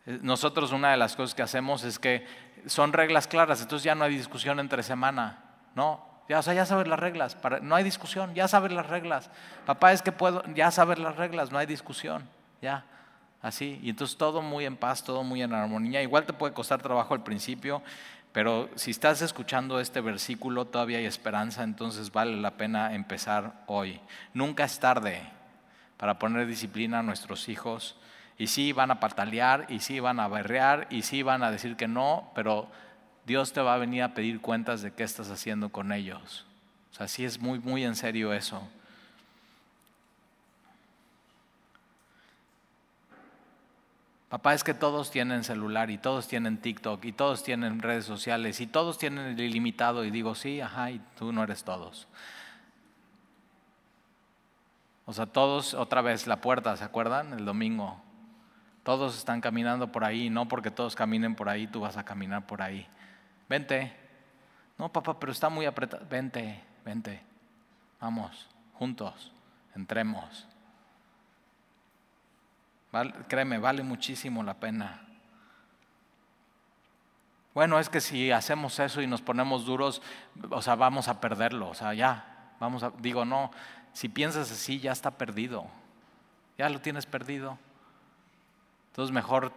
[0.06, 2.26] Eh, nosotros una de las cosas que hacemos es que
[2.64, 6.02] son reglas claras, entonces ya no hay discusión entre semana, ¿no?
[6.26, 9.30] Ya, o sea, ya sabes las reglas, no hay discusión, ya sabes las reglas.
[9.66, 12.26] Papá, es que puedo, ya sabes las reglas, no hay discusión,
[12.62, 12.86] ya.
[13.42, 16.02] Así, y entonces todo muy en paz, todo muy en armonía.
[16.02, 17.80] Igual te puede costar trabajo al principio,
[18.36, 23.98] pero si estás escuchando este versículo, todavía hay esperanza, entonces vale la pena empezar hoy.
[24.34, 25.22] Nunca es tarde
[25.96, 27.96] para poner disciplina a nuestros hijos.
[28.36, 31.76] Y sí van a patalear, y sí van a berrear, y sí van a decir
[31.76, 32.70] que no, pero
[33.24, 36.44] Dios te va a venir a pedir cuentas de qué estás haciendo con ellos.
[36.92, 38.68] O sea, sí es muy, muy en serio eso.
[44.28, 48.60] Papá, es que todos tienen celular y todos tienen TikTok y todos tienen redes sociales
[48.60, 52.08] y todos tienen el ilimitado y digo, sí, ajá, y tú no eres todos.
[55.04, 57.34] O sea, todos, otra vez, la puerta, ¿se acuerdan?
[57.34, 58.00] El domingo.
[58.82, 62.46] Todos están caminando por ahí, no porque todos caminen por ahí, tú vas a caminar
[62.46, 62.88] por ahí.
[63.48, 63.94] Vente.
[64.76, 66.04] No, papá, pero está muy apretado.
[66.10, 67.22] Vente, vente.
[68.00, 69.32] Vamos, juntos,
[69.76, 70.48] entremos
[73.28, 75.02] créeme, vale muchísimo la pena.
[77.54, 80.02] Bueno, es que si hacemos eso y nos ponemos duros,
[80.50, 81.70] o sea, vamos a perderlo.
[81.70, 83.50] O sea, ya, vamos a, digo, no,
[83.94, 85.66] si piensas así, ya está perdido.
[86.58, 87.58] Ya lo tienes perdido.
[88.88, 89.52] Entonces, mejor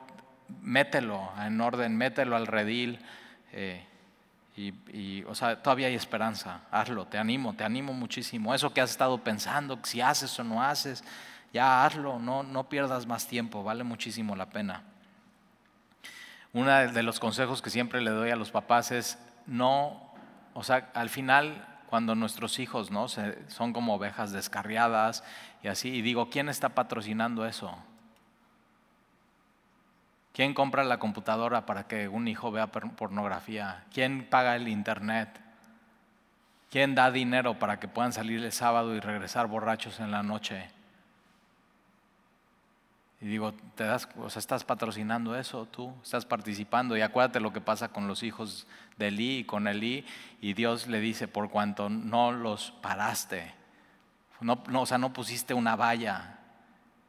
[0.62, 3.00] mételo en orden, mételo al redil.
[3.52, 3.86] Eh,
[4.56, 6.62] y, y, o sea, todavía hay esperanza.
[6.72, 8.56] Hazlo, te animo, te animo muchísimo.
[8.56, 11.04] Eso que has estado pensando, si haces o no haces,
[11.54, 14.84] ya hazlo, no, no pierdas más tiempo, vale muchísimo la pena.
[16.54, 20.12] Uno de los consejos que siempre le doy a los papás es no,
[20.54, 23.08] o sea, al final cuando nuestros hijos ¿no?
[23.08, 25.24] son como ovejas descarriadas
[25.64, 27.76] y así, y digo, ¿quién está patrocinando eso?
[30.34, 33.84] ¿Quién compra la computadora para que un hijo vea pornografía?
[33.92, 35.30] ¿Quién paga el internet?
[36.70, 40.70] ¿Quién da dinero para que puedan salir el sábado y regresar borrachos en la noche?
[43.22, 46.96] Y digo, te das, o sea, estás patrocinando eso tú, estás participando.
[46.96, 48.66] Y acuérdate lo que pasa con los hijos
[48.98, 50.06] de Eli y con Eli.
[50.40, 53.54] Y Dios le dice, por cuanto no los paraste,
[54.40, 56.40] no, o sea, no pusiste una valla.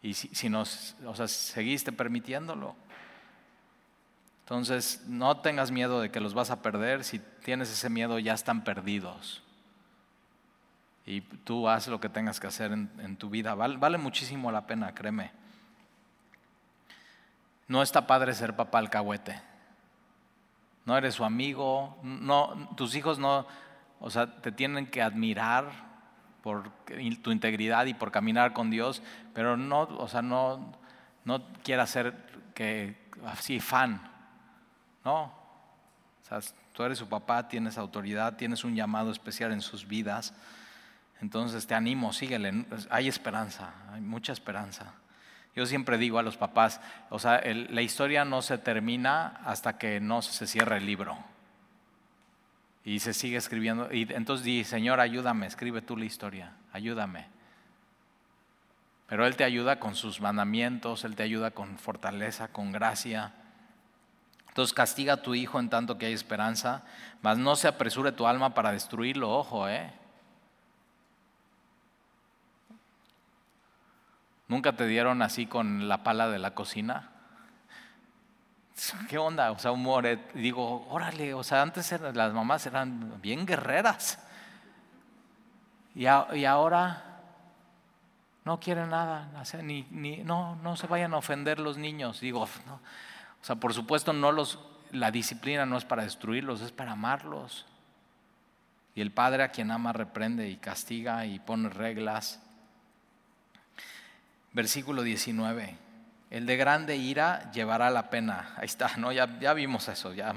[0.02, 2.74] Y si, si nos, o sea, seguiste permitiéndolo.
[4.40, 7.04] Entonces, no tengas miedo de que los vas a perder.
[7.04, 9.44] Si tienes ese miedo, ya están perdidos.
[11.06, 13.54] Y tú haz lo que tengas que hacer en, tu vida.
[13.54, 15.30] vale muchísimo la pena, créeme.
[17.70, 19.40] No está padre ser papá alcahuete.
[20.86, 23.46] No eres su amigo, no, tus hijos no,
[24.00, 25.70] o sea, te tienen que admirar
[26.42, 26.68] por
[27.22, 29.04] tu integridad y por caminar con Dios,
[29.34, 30.72] pero no, o sea, no,
[31.24, 34.02] no quieras ser que así fan,
[35.04, 35.26] ¿no?
[35.26, 36.40] O sea,
[36.72, 40.34] tú eres su papá, tienes autoridad, tienes un llamado especial en sus vidas.
[41.20, 44.92] Entonces te animo, síguele, hay esperanza, hay mucha esperanza.
[45.56, 50.00] Yo siempre digo a los papás, o sea, la historia no se termina hasta que
[50.00, 51.18] no se cierra el libro.
[52.84, 53.92] Y se sigue escribiendo.
[53.92, 57.26] Y entonces di, Señor, ayúdame, escribe tú la historia, ayúdame.
[59.08, 63.32] Pero Él te ayuda con sus mandamientos, Él te ayuda con fortaleza, con gracia.
[64.48, 66.84] Entonces castiga a tu hijo en tanto que hay esperanza,
[67.22, 69.92] mas no se apresure tu alma para destruirlo, ojo, ¿eh?
[74.50, 77.08] ¿Nunca te dieron así con la pala de la cocina?
[79.08, 79.52] ¿Qué onda?
[79.52, 80.04] O sea, humor.
[80.06, 84.18] Eh, digo, órale, o sea, antes las mamás eran bien guerreras.
[85.94, 87.20] Y, ahora
[88.44, 89.30] no quieren nada,
[89.62, 92.18] ni, ni, no, no se vayan a ofender los niños.
[92.18, 92.48] Digo,
[93.42, 94.58] O sea, por supuesto, no los,
[94.90, 97.66] la disciplina no es para destruirlos, es para amarlos.
[98.96, 102.42] Y el Padre a quien ama reprende y castiga y pone reglas.
[104.52, 105.76] Versículo 19.
[106.30, 108.54] El de grande ira llevará la pena.
[108.56, 109.12] Ahí está, ¿no?
[109.12, 110.12] Ya, ya vimos eso.
[110.12, 110.32] Ya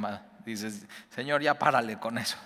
[0.45, 2.37] dices, Señor, ya párale con eso.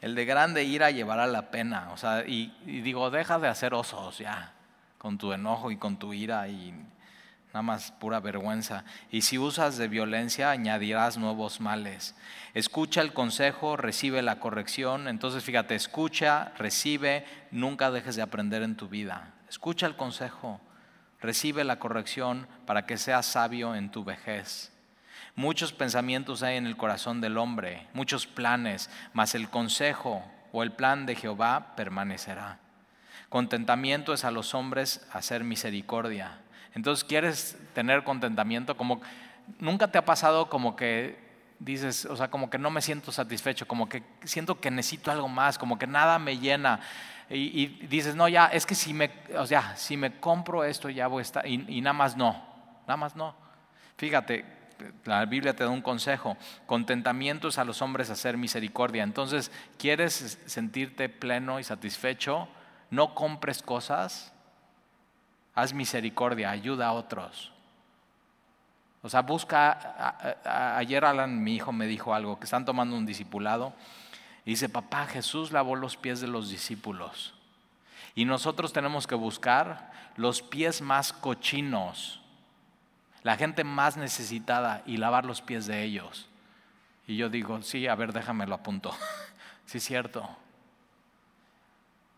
[0.00, 1.90] El de grande ira llevará la pena.
[1.92, 4.52] O sea, y, y digo, deja de hacer osos ya,
[4.98, 6.72] con tu enojo y con tu ira y
[7.48, 8.84] nada más pura vergüenza.
[9.10, 12.14] Y si usas de violencia, añadirás nuevos males.
[12.54, 15.08] Escucha el consejo, recibe la corrección.
[15.08, 19.34] Entonces, fíjate, escucha, recibe, nunca dejes de aprender en tu vida.
[19.48, 20.60] Escucha el consejo,
[21.20, 24.72] recibe la corrección para que seas sabio en tu vejez.
[25.34, 30.72] Muchos pensamientos hay en el corazón del hombre, muchos planes, mas el consejo o el
[30.72, 32.58] plan de Jehová permanecerá.
[33.28, 36.38] Contentamiento es a los hombres hacer misericordia
[36.78, 38.76] entonces, ¿quieres tener contentamiento?
[38.76, 39.00] Como
[39.58, 41.18] nunca te ha pasado como que
[41.58, 45.28] dices, o sea, como que no me siento satisfecho, como que siento que necesito algo
[45.28, 46.78] más, como que nada me llena.
[47.30, 51.08] Y, dices, no, ya, es que si me, o sea, si me compro esto ya
[51.08, 52.42] voy a estar, y, nada más no,
[52.86, 53.34] nada más no.
[53.96, 54.44] Fíjate,
[55.04, 56.36] la Biblia te da un consejo,
[56.66, 59.02] contentamiento es a los hombres hacer misericordia.
[59.02, 62.48] Entonces, ¿quieres sentirte pleno y satisfecho?
[62.90, 64.32] No compres cosas
[65.58, 67.50] haz misericordia, ayuda a otros.
[69.02, 73.72] O sea, busca, ayer Alan, mi hijo, me dijo algo, que están tomando un discipulado,
[74.52, 77.34] dice, papá, Jesús lavó los pies de los discípulos.
[78.14, 82.20] Y nosotros tenemos que buscar los pies más cochinos,
[83.22, 86.28] la gente más necesitada, y lavar los pies de ellos.
[87.06, 88.96] Y yo digo, sí, a ver, déjame lo apunto.
[89.66, 90.28] sí, es cierto.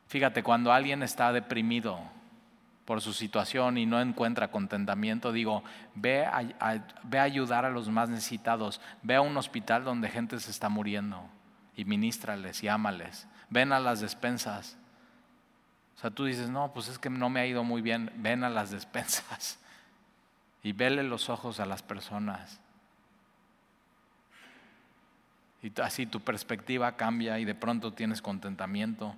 [0.07, 2.01] Fíjate, cuando alguien está deprimido,
[2.85, 5.65] por su situación y no encuentra contentamiento, digo,
[5.97, 6.43] ve a,
[7.03, 10.69] ve a ayudar a los más necesitados, ve a un hospital donde gente se está
[10.69, 11.29] muriendo
[11.81, 14.77] y ministrales y ámales, ven a las despensas.
[15.97, 18.45] O sea, tú dices, no, pues es que no me ha ido muy bien, ven
[18.45, 19.59] a las despensas
[20.63, 22.61] y vele los ojos a las personas.
[25.63, 29.15] Y así tu perspectiva cambia y de pronto tienes contentamiento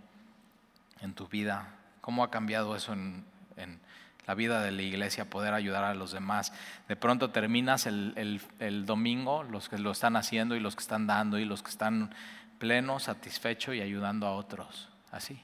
[1.00, 1.74] en tu vida.
[2.00, 3.24] ¿Cómo ha cambiado eso en,
[3.56, 3.80] en
[4.26, 6.52] la vida de la iglesia, poder ayudar a los demás.
[6.88, 8.40] De pronto terminas el,
[8.86, 12.14] domingo, los que lo están haciendo y los que están dando y los que están
[12.62, 14.88] plenos, satisfechos y ayudando a otros.
[15.10, 15.42] Así.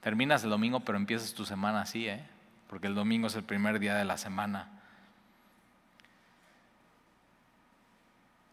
[0.00, 2.24] Terminas el domingo, pero empiezas tu semana así, ¿eh?
[2.68, 4.68] porque el domingo es el primer día de la semana.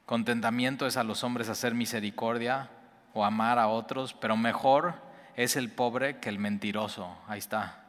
[0.08, 2.72] Contentamiento es a los hombres hacer misericordia
[3.14, 4.96] o amar a otros, pero mejor
[5.36, 7.20] es el pobre que el mentiroso.
[7.28, 7.84] Ahí está.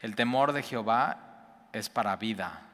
[0.00, 2.67] El temor de Jehová es para vida.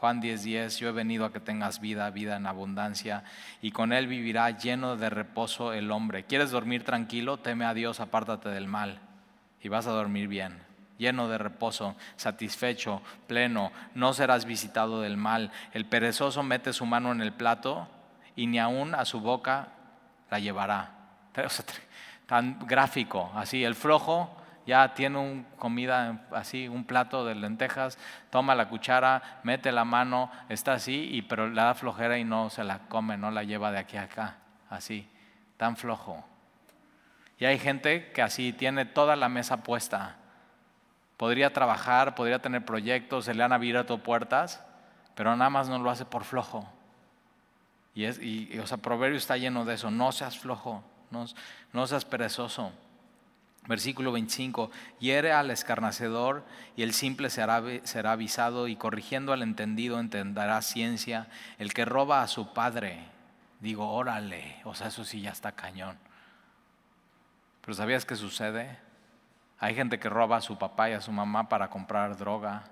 [0.00, 3.24] Juan 10:10, 10, yo he venido a que tengas vida, vida en abundancia,
[3.60, 6.24] y con él vivirá lleno de reposo el hombre.
[6.24, 7.38] ¿Quieres dormir tranquilo?
[7.38, 9.00] Teme a Dios, apártate del mal,
[9.60, 10.56] y vas a dormir bien,
[10.98, 15.50] lleno de reposo, satisfecho, pleno, no serás visitado del mal.
[15.72, 17.88] El perezoso mete su mano en el plato
[18.36, 19.68] y ni aún a su boca
[20.30, 20.92] la llevará.
[22.26, 24.36] Tan gráfico, así, el flojo
[24.68, 27.96] ya tiene un comida así, un plato de lentejas,
[28.28, 32.50] toma la cuchara, mete la mano, está así, y, pero le da flojera y no
[32.50, 34.36] se la come, no la lleva de aquí a acá,
[34.68, 35.08] así,
[35.56, 36.22] tan flojo.
[37.38, 40.16] Y hay gente que así tiene toda la mesa puesta.
[41.16, 44.62] Podría trabajar, podría tener proyectos, se le han abierto puertas,
[45.14, 46.70] pero nada más no lo hace por flojo.
[47.94, 51.24] Y, es, y, o sea, Proverbio está lleno de eso, no seas flojo, no,
[51.72, 52.70] no seas perezoso.
[53.68, 56.42] Versículo 25, hiere al escarnecedor
[56.74, 57.62] y el simple será,
[58.10, 61.28] avisado y corrigiendo al entendido entenderá ciencia.
[61.58, 62.98] El que roba a su padre,
[63.60, 65.98] digo, órale, o sea, eso sí ya está cañón.
[67.60, 68.78] Pero ¿sabías qué sucede?
[69.58, 72.64] Hay gente que roba a su papá y a su mamá para comprar droga.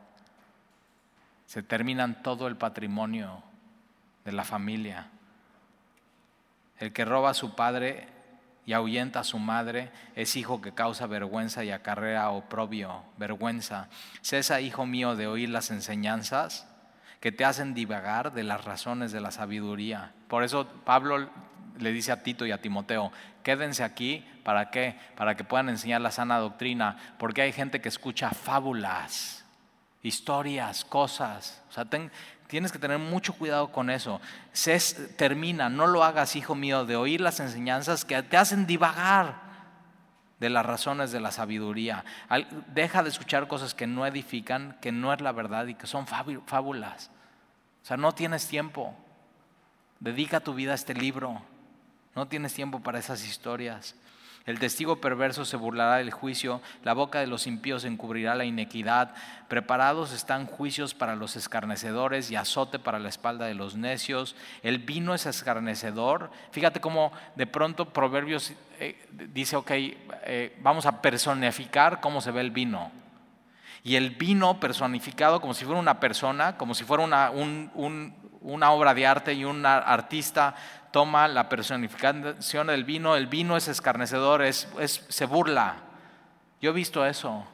[1.44, 3.42] Se terminan todo el patrimonio
[4.24, 5.08] de la familia.
[6.78, 8.15] El que roba a su padre
[8.66, 13.88] y ahuyenta a su madre, es hijo que causa vergüenza y acarrea oprobio, vergüenza.
[14.22, 16.66] Cesa, hijo mío, de oír las enseñanzas
[17.20, 20.12] que te hacen divagar de las razones de la sabiduría.
[20.28, 21.30] Por eso Pablo
[21.78, 23.12] le dice a Tito y a Timoteo,
[23.44, 24.98] quédense aquí, ¿para qué?
[25.16, 29.44] Para que puedan enseñar la sana doctrina, porque hay gente que escucha fábulas,
[30.02, 31.62] historias, cosas.
[31.68, 32.10] O sea, ten,
[32.48, 34.20] Tienes que tener mucho cuidado con eso.
[34.52, 34.78] Se
[35.16, 39.46] termina, no lo hagas, hijo mío, de oír las enseñanzas que te hacen divagar
[40.38, 42.04] de las razones de la sabiduría.
[42.68, 46.06] Deja de escuchar cosas que no edifican, que no es la verdad y que son
[46.06, 47.10] fábulas.
[47.82, 48.94] O sea, no tienes tiempo.
[49.98, 51.42] Dedica tu vida a este libro.
[52.14, 53.94] No tienes tiempo para esas historias.
[54.46, 59.12] El testigo perverso se burlará del juicio, la boca de los impíos encubrirá la inequidad.
[59.48, 64.36] Preparados están juicios para los escarnecedores y azote para la espalda de los necios.
[64.62, 66.30] El vino es escarnecedor.
[66.52, 72.40] Fíjate cómo de pronto Proverbios eh, dice, ok, eh, vamos a personificar cómo se ve
[72.40, 72.92] el vino.
[73.82, 77.30] Y el vino personificado como si fuera una persona, como si fuera una,
[78.40, 80.54] una obra de arte y un artista
[80.90, 84.68] toma la personificación del vino, el vino es escarnecedor, es,
[85.08, 85.76] se burla.
[86.60, 87.46] Yo he visto eso.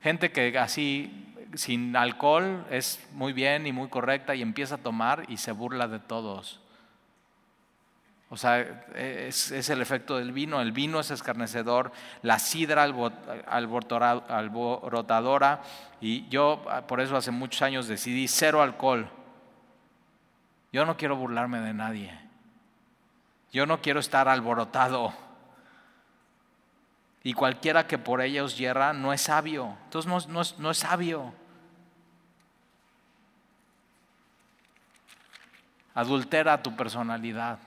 [0.00, 5.24] Gente que así, sin alcohol, es muy bien y muy correcta y empieza a tomar
[5.28, 6.60] y se burla de todos.
[8.32, 10.60] O sea, es, es, el efecto del vino.
[10.60, 11.90] El vino es escarnecedor,
[12.22, 15.62] la sidra alborotadora.
[16.00, 19.10] Y yo por eso hace muchos años decidí cero alcohol.
[20.72, 22.29] Yo no quiero burlarme de nadie.
[23.52, 25.12] Yo no quiero estar alborotado.
[27.22, 29.76] Y cualquiera que por ella os hierra no es sabio.
[29.84, 31.34] Entonces no, es, no es sabio.
[35.94, 37.58] Adultera tu personalidad.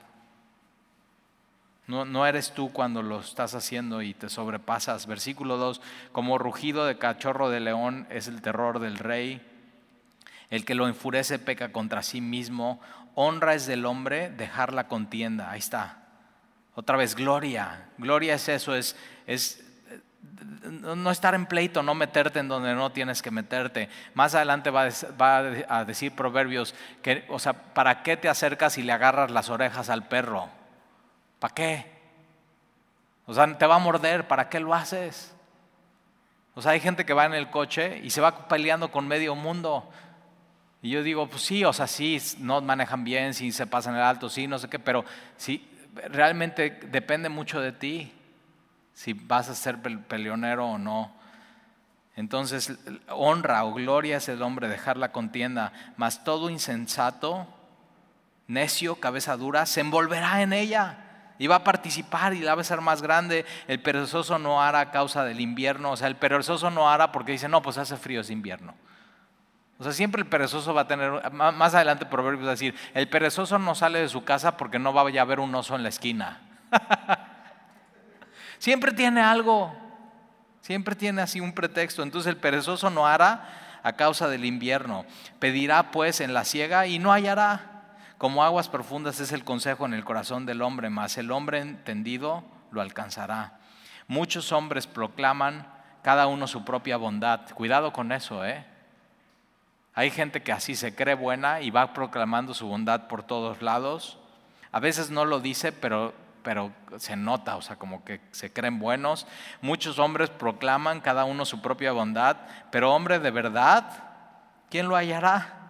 [1.86, 5.06] No, no, eres tú cuando lo estás haciendo y te sobrepasas.
[5.06, 5.82] Versículo 2,
[6.12, 9.46] como rugido de cachorro de león es el terror del rey.
[10.54, 12.80] El que lo enfurece peca contra sí mismo
[13.16, 15.50] honra es del hombre dejar la contienda.
[15.50, 16.04] Ahí está.
[16.76, 17.88] Otra vez, gloria.
[17.98, 18.96] Gloria es eso, es,
[19.26, 19.64] es
[20.70, 23.88] no estar en pleito, no meterte en donde no tienes que meterte.
[24.14, 24.86] Más adelante va
[25.68, 29.90] a decir Proverbios que, o sea, ¿para qué te acercas y le agarras las orejas
[29.90, 30.48] al perro?
[31.40, 31.92] ¿Para qué?
[33.26, 35.34] O sea, te va a morder, ¿para qué lo haces?
[36.54, 39.34] O sea, hay gente que va en el coche y se va peleando con medio
[39.34, 39.90] mundo.
[40.84, 44.02] Y yo digo, pues sí, o sea, sí, no manejan bien, sí se pasan el
[44.02, 45.02] alto, sí, no sé qué, pero
[45.38, 45.66] sí,
[46.10, 48.12] realmente depende mucho de ti
[48.92, 51.10] si vas a ser peleonero o no.
[52.16, 52.70] Entonces,
[53.08, 57.48] honra o gloria es el hombre dejar la contienda, mas todo insensato,
[58.46, 60.98] necio, cabeza dura, se envolverá en ella
[61.38, 63.46] y va a participar y la va a ser más grande.
[63.68, 67.32] El perezoso no hará a causa del invierno, o sea, el perezoso no hará porque
[67.32, 68.74] dice, no, pues hace frío, es invierno.
[69.84, 73.06] O sea, siempre el perezoso va a tener, más adelante Proverbios va a decir, el
[73.06, 75.90] perezoso no sale de su casa porque no va a haber un oso en la
[75.90, 76.40] esquina.
[78.58, 79.76] siempre tiene algo,
[80.62, 82.02] siempre tiene así un pretexto.
[82.02, 85.04] Entonces el perezoso no hará a causa del invierno.
[85.38, 87.98] Pedirá pues en la ciega y no hallará.
[88.16, 92.42] Como aguas profundas es el consejo en el corazón del hombre, mas el hombre entendido
[92.70, 93.58] lo alcanzará.
[94.06, 95.66] Muchos hombres proclaman
[96.00, 97.50] cada uno su propia bondad.
[97.50, 98.72] Cuidado con eso, ¿eh?
[99.94, 104.18] Hay gente que así se cree buena y va proclamando su bondad por todos lados.
[104.72, 108.80] A veces no lo dice, pero, pero se nota, o sea, como que se creen
[108.80, 109.26] buenos.
[109.60, 112.38] Muchos hombres proclaman cada uno su propia bondad,
[112.72, 113.84] pero hombre de verdad,
[114.68, 115.60] ¿quién lo hallará?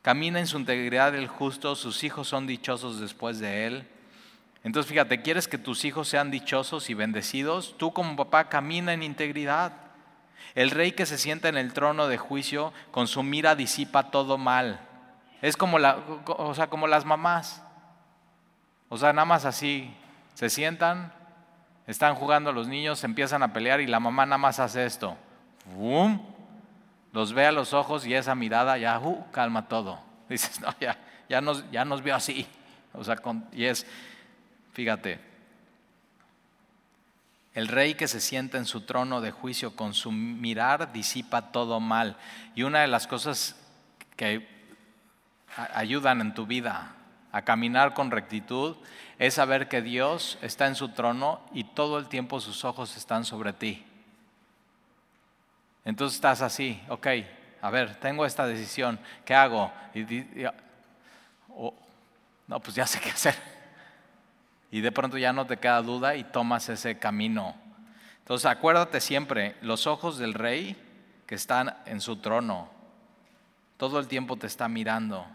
[0.00, 3.88] Camina en su integridad el justo, sus hijos son dichosos después de él.
[4.62, 7.76] Entonces fíjate, ¿quieres que tus hijos sean dichosos y bendecidos?
[7.76, 9.83] Tú como papá camina en integridad.
[10.54, 14.38] El rey que se sienta en el trono de juicio con su mira disipa todo
[14.38, 14.80] mal.
[15.42, 17.62] Es como, la, o sea, como las mamás.
[18.88, 19.94] O sea, nada más así.
[20.34, 21.12] Se sientan,
[21.86, 25.16] están jugando los niños, empiezan a pelear y la mamá nada más hace esto.
[25.76, 26.20] ¡Bum!
[27.12, 30.00] Los ve a los ojos y esa mirada ya uh, calma todo.
[30.28, 32.46] Dices, no, ya, ya, nos, ya nos vio así.
[32.92, 33.16] O sea,
[33.52, 33.86] y es,
[34.72, 35.20] fíjate,
[37.54, 41.78] el rey que se sienta en su trono de juicio con su mirar disipa todo
[41.78, 42.16] mal.
[42.56, 43.56] Y una de las cosas
[44.16, 44.46] que
[45.72, 46.96] ayudan en tu vida
[47.30, 48.76] a caminar con rectitud
[49.20, 53.24] es saber que Dios está en su trono y todo el tiempo sus ojos están
[53.24, 53.84] sobre ti.
[55.84, 57.06] Entonces estás así, ok,
[57.62, 59.72] a ver, tengo esta decisión, ¿qué hago?
[62.48, 63.53] no, pues ya sé qué hacer
[64.74, 67.54] y de pronto ya no te queda duda y tomas ese camino.
[68.18, 70.76] Entonces acuérdate siempre, los ojos del rey
[71.28, 72.68] que están en su trono,
[73.76, 75.28] todo el tiempo te está mirando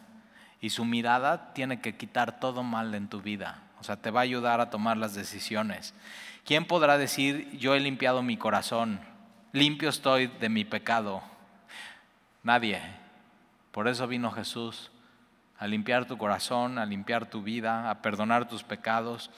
[0.59, 3.63] y su mirada tiene que quitar todo mal en tu vida.
[3.79, 5.93] O sea, te va a ayudar a tomar las decisiones.
[6.43, 8.99] ¿Quién podrá decir, yo he limpiado mi corazón,
[9.53, 11.23] limpio estoy de mi pecado?
[12.43, 12.81] Nadie.
[13.71, 14.91] Por eso vino Jesús
[15.59, 19.29] a limpiar tu corazón, a limpiar tu vida, a perdonar tus pecados.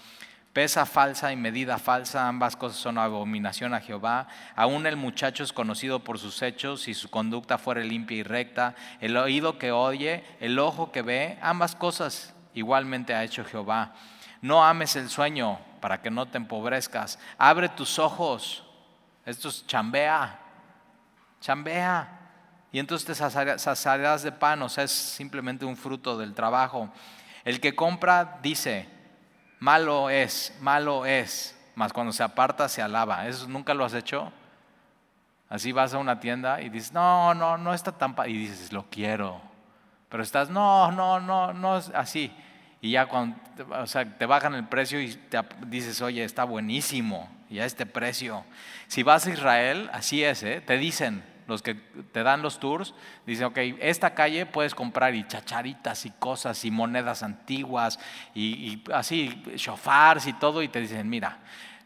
[0.53, 4.27] Pesa falsa y medida falsa, ambas cosas son abominación a Jehová.
[4.55, 8.75] Aún el muchacho es conocido por sus hechos, si su conducta fuera limpia y recta.
[8.99, 13.93] El oído que oye, el ojo que ve, ambas cosas igualmente ha hecho Jehová.
[14.41, 17.17] No ames el sueño para que no te empobrezcas.
[17.37, 18.63] Abre tus ojos.
[19.25, 20.39] Esto es chambea,
[21.39, 22.20] chambea.
[22.71, 26.89] Y entonces te saciarás de pan, o sea, es simplemente un fruto del trabajo.
[27.43, 28.87] El que compra dice,
[29.59, 33.27] malo es, malo es, mas cuando se aparta se alaba.
[33.27, 34.31] ¿Eso nunca lo has hecho?
[35.49, 38.15] Así vas a una tienda y dices, no, no, no está tan...
[38.25, 39.41] Y dices, lo quiero.
[40.07, 42.31] Pero estás, no, no, no, no es así.
[42.79, 43.37] Y ya cuando
[43.69, 45.19] o sea, te bajan el precio y
[45.67, 48.43] dices, oye, está buenísimo, y a este precio.
[48.87, 50.61] Si vas a Israel, así es, ¿eh?
[50.65, 52.93] te dicen, los que te dan los tours,
[53.25, 57.99] dicen, ok, esta calle puedes comprar y chacharitas y cosas y monedas antiguas
[58.33, 61.39] y, así, shofars y todo, y te dicen, mira,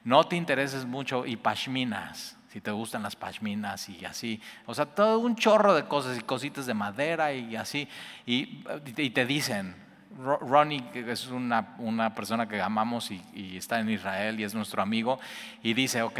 [0.03, 4.85] no te intereses mucho y pashminas, si te gustan las pashminas y así, o sea,
[4.85, 7.87] todo un chorro de cosas y cositas de madera y así,
[8.25, 8.63] y,
[9.11, 9.75] te dicen,
[10.17, 14.81] Ronnie, es una, una, persona que amamos y, y, está en Israel y es nuestro
[14.81, 15.19] amigo,
[15.61, 16.19] y dice, ok,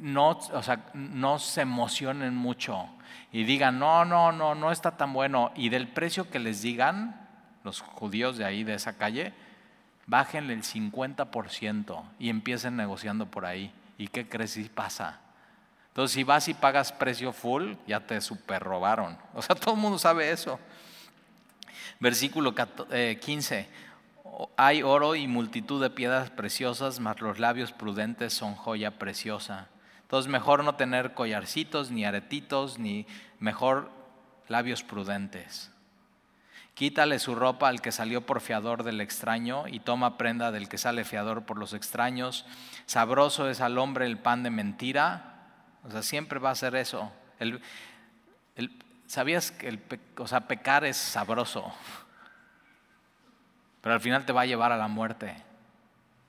[0.00, 2.88] no, o sea, no se emocionen mucho
[3.32, 5.52] y digan, no, no, no, no está tan bueno.
[5.54, 7.28] Y del precio que les digan,
[7.62, 9.32] los judíos de ahí, de esa calle,
[10.06, 13.72] bájenle el 50% y empiecen negociando por ahí.
[13.98, 15.20] ¿Y qué crees si pasa?
[15.88, 19.18] Entonces, si vas y pagas precio full, ya te super robaron.
[19.34, 20.58] O sea, todo el mundo sabe eso.
[22.00, 23.58] Versículo 15.
[23.60, 23.68] Eh,
[24.56, 29.68] Hay oro y multitud de piedras preciosas, mas los labios prudentes son joya preciosa.
[30.10, 33.06] Entonces mejor no tener collarcitos, ni aretitos, ni
[33.38, 33.92] mejor
[34.48, 35.70] labios prudentes.
[36.74, 40.78] Quítale su ropa al que salió por fiador del extraño y toma prenda del que
[40.78, 42.44] sale fiador por los extraños.
[42.86, 45.44] Sabroso es al hombre el pan de mentira.
[45.84, 47.12] O sea, siempre va a ser eso.
[49.06, 49.80] ¿Sabías que el,
[50.18, 51.72] o sea, pecar es sabroso?
[53.80, 55.49] Pero al final te va a llevar a la muerte.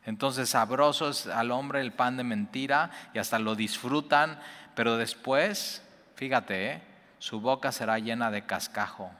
[0.06, 4.39] Entonces sabroso es al hombre el pan de mentira y hasta lo disfrutan,
[4.76, 5.86] pero después,
[6.16, 6.82] fíjate, ¿eh?
[7.20, 9.12] su boca será llena de cascajo,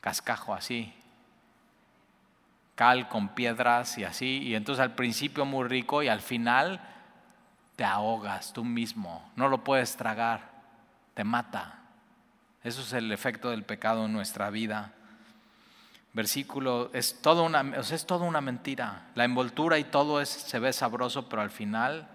[0.00, 0.92] cascajo así,
[2.74, 6.80] cal con piedras y así, y entonces al principio muy rico y al final
[7.74, 10.50] te ahogas tú mismo, no lo puedes tragar,
[11.14, 11.80] te mata.
[12.62, 14.92] Eso es el efecto del pecado en nuestra vida
[16.16, 19.10] versículo es todo una, es toda una mentira.
[19.14, 22.08] La envoltura y todo es, se ve sabroso, pero al final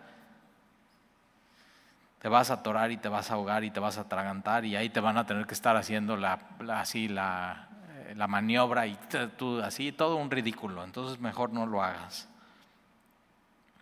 [2.20, 4.76] te vas a atorar y te vas a ahogar y te vas a atragantar y
[4.76, 6.39] ahí te van a tener que estar haciendo la,
[6.70, 7.70] así la,
[8.08, 8.97] eh, la, maniobra y
[9.38, 10.84] tú así, todo un ridículo.
[10.84, 12.28] Entonces mejor no lo hagas.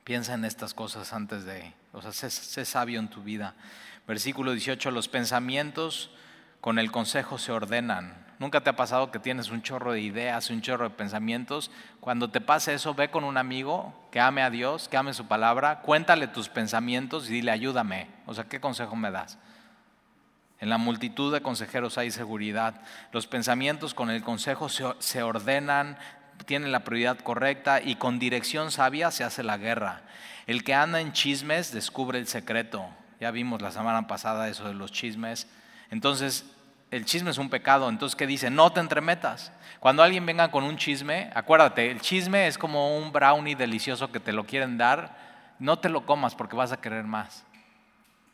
[0.04, 3.56] Piensa en estas cosas antes de, o sea, sé, sé sabio en tu vida.
[4.06, 6.12] Versículo 18, los pensamientos
[6.60, 10.50] con el consejo se ordenan ¿Nunca te ha pasado que tienes un chorro de ideas,
[10.50, 11.72] un chorro de pensamientos?
[12.00, 15.28] Cuando te pase eso, ve con un amigo que ame a Dios, que ame su
[15.28, 18.08] palabra, cuéntale tus pensamientos y dile, ayúdame.
[18.26, 19.38] O sea, ¿qué consejo me das?
[20.62, 22.82] En la multitud de consejeros hay seguridad.
[23.12, 25.98] Los pensamientos con el consejo se, ordenan,
[26.46, 30.04] tienen la prioridad correcta y con dirección sabia se hace la guerra.
[30.48, 32.88] El que anda en chismes descubre el secreto.
[33.20, 35.48] Ya vimos la semana pasada eso de los chismes.
[35.92, 36.46] Entonces,
[36.92, 38.50] el chisme es un pecado, entonces ¿qué dice?
[38.50, 39.52] No te entremetas.
[39.80, 44.20] Cuando alguien venga con un chisme, acuérdate, el chisme es como un brownie delicioso que
[44.20, 45.16] te lo quieren dar,
[45.60, 47.46] no te lo comas porque vas a querer más.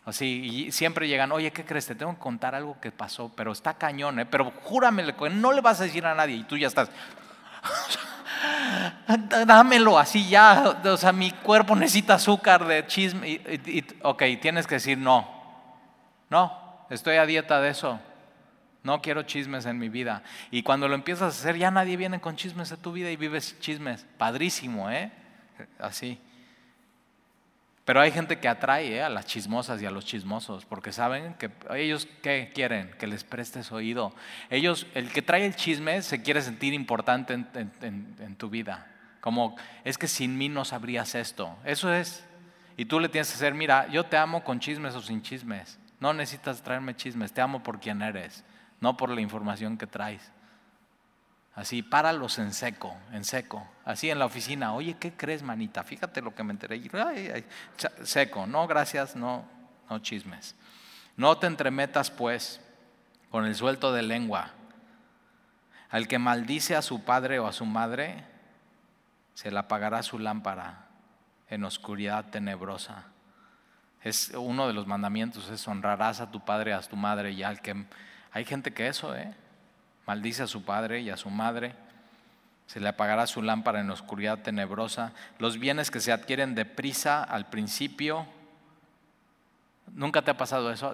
[0.05, 1.87] Así, y siempre llegan, oye, ¿qué crees?
[1.87, 4.25] Te tengo que contar algo que pasó, pero está cañón, ¿eh?
[4.25, 6.89] pero júrame, no le vas a decir a nadie y tú ya estás,
[9.47, 13.41] dámelo así ya, o sea, mi cuerpo necesita azúcar de chisme.
[14.03, 15.27] ok, tienes que decir no,
[16.29, 17.99] no, estoy a dieta de eso.
[18.85, 20.21] No quiero chismes en mi vida.
[20.51, 23.15] Y cuando lo empiezas a hacer, ya nadie viene con chismes a tu vida y
[23.15, 24.05] vives chismes.
[24.19, 25.11] Padrísimo, ¿eh?
[25.79, 26.19] Así.
[27.83, 29.01] Pero hay gente que atrae ¿eh?
[29.01, 33.23] a las chismosas y a los chismosos, porque saben que ellos qué quieren, que les
[33.23, 34.13] prestes oído.
[34.51, 38.85] Ellos, el que trae el chisme se quiere sentir importante en tu vida.
[39.19, 41.57] Como, es que sin mí no sabrías esto.
[41.65, 42.23] Eso es.
[42.77, 45.79] Y tú le tienes que hacer, mira, yo te amo con chismes o sin chismes.
[45.99, 48.43] No necesitas traerme chismes, te amo por quien eres
[48.81, 50.31] no por la información que traes.
[51.55, 53.65] Así, páralos en seco, en seco.
[53.85, 55.83] Así en la oficina, oye, ¿qué crees, manita?
[55.83, 56.81] Fíjate lo que me enteré.
[58.03, 59.45] Seco, no, gracias, no,
[59.89, 60.55] no chismes.
[61.15, 62.59] No te entremetas, pues,
[63.29, 64.51] con el suelto de lengua.
[65.89, 68.25] Al que maldice a su padre o a su madre,
[69.33, 70.81] se le apagará su lámpara.
[71.47, 73.05] en oscuridad tenebrosa.
[74.01, 77.61] Es uno de los mandamientos, es honrarás a tu padre, a tu madre y al
[77.61, 77.85] que...
[78.35, 79.33] Hay gente que eso, ¿eh?
[80.05, 81.73] Maldice a su padre y a su madre.
[82.67, 85.13] Se le apagará su lámpara en oscuridad tenebrosa.
[85.39, 88.27] Los bienes que se adquieren deprisa al principio.
[89.93, 90.93] ¿Nunca te ha pasado eso?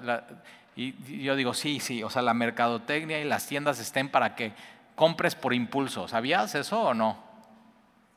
[0.76, 4.54] y yo digo, sí, sí, o sea, la mercadotecnia y las tiendas estén para que
[4.94, 6.08] compres por impulso.
[6.08, 7.18] ¿Sabías eso o no?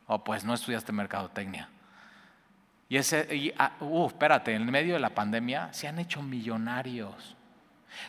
[0.06, 1.70] O pues no estudiaste mercadotecnia.
[2.90, 7.36] Y ese, ah, uh, espérate, en medio de la pandemia se han hecho millonarios.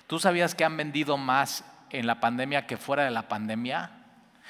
[0.08, 3.92] ¿Tú sabías que han vendido más en la pandemia que fuera de la pandemia?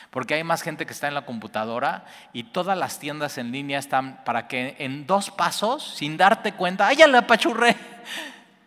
[0.10, 3.80] Porque hay más gente que está en la computadora y todas las tiendas en línea
[3.80, 7.76] están para que en dos pasos, sin darte cuenta, ¡ay, ya le apachurré!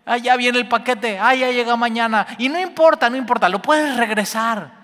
[0.05, 1.19] ¡ay, ya viene el paquete!
[1.19, 2.27] ¡ay, ya llega mañana!
[2.39, 4.79] Y no importa, no importa, lo puedes regresar.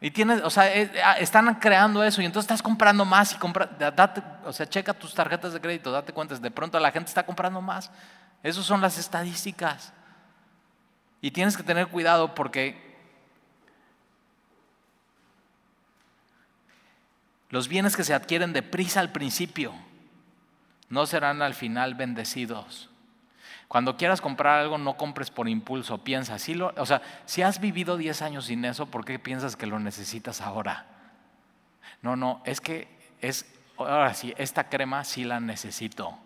[0.00, 0.64] Y tienes, o sea,
[1.04, 4.94] ah, están creando eso y entonces estás comprando más y compra, date, o sea, checa
[4.94, 7.90] tus tarjetas de crédito, date cuenta, de pronto la gente está comprando más.
[8.42, 9.92] Esas son las estadísticas.
[11.20, 12.90] Y tienes que tener cuidado porque
[17.50, 19.74] los bienes que se adquieren deprisa al principio
[20.88, 22.90] no serán al final bendecidos.
[23.68, 26.36] Cuando quieras comprar algo, no compres por impulso, piensa.
[26.54, 29.78] lo, o sea, si has vivido 10 años sin eso, ¿por qué piensas que lo
[29.78, 30.86] necesitas ahora?
[32.02, 32.88] No, no, es que
[33.20, 33.46] es,
[33.78, 36.18] ahora sí, esta crema sí la necesito.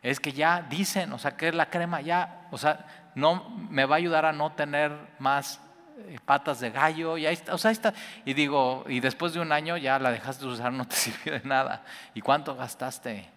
[0.00, 3.96] Es que ya dicen, o sea, que la crema ya, o sea, no me va
[3.96, 5.60] a ayudar a no tener más
[6.08, 7.92] eh, patas de gallo, y ahí está, o sea, está.
[8.24, 11.32] Y digo, y después de un año ya la dejaste de usar, no te sirvió
[11.34, 11.82] de nada.
[12.14, 13.28] ¿Y cuánto gastaste?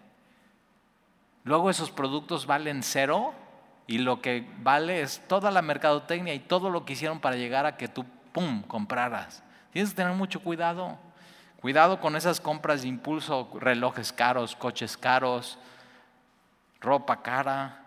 [1.44, 3.34] Luego esos productos valen cero
[3.86, 7.66] y lo que vale es toda la mercadotecnia y todo lo que hicieron para llegar
[7.66, 9.42] a que tú, ¡pum!, compraras.
[9.70, 10.98] Tienes que tener mucho cuidado.
[11.60, 15.58] Cuidado con esas compras de impulso, relojes caros, coches caros,
[16.80, 17.83] ropa cara.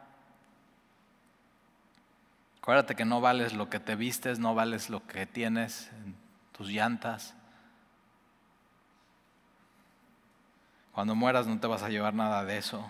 [2.68, 6.18] Acuérdate que no vales lo que te vistes, no vales lo que tienes en
[6.52, 7.34] tus llantas.
[10.92, 12.86] Cuando mueras no te vas a llevar nada de eso.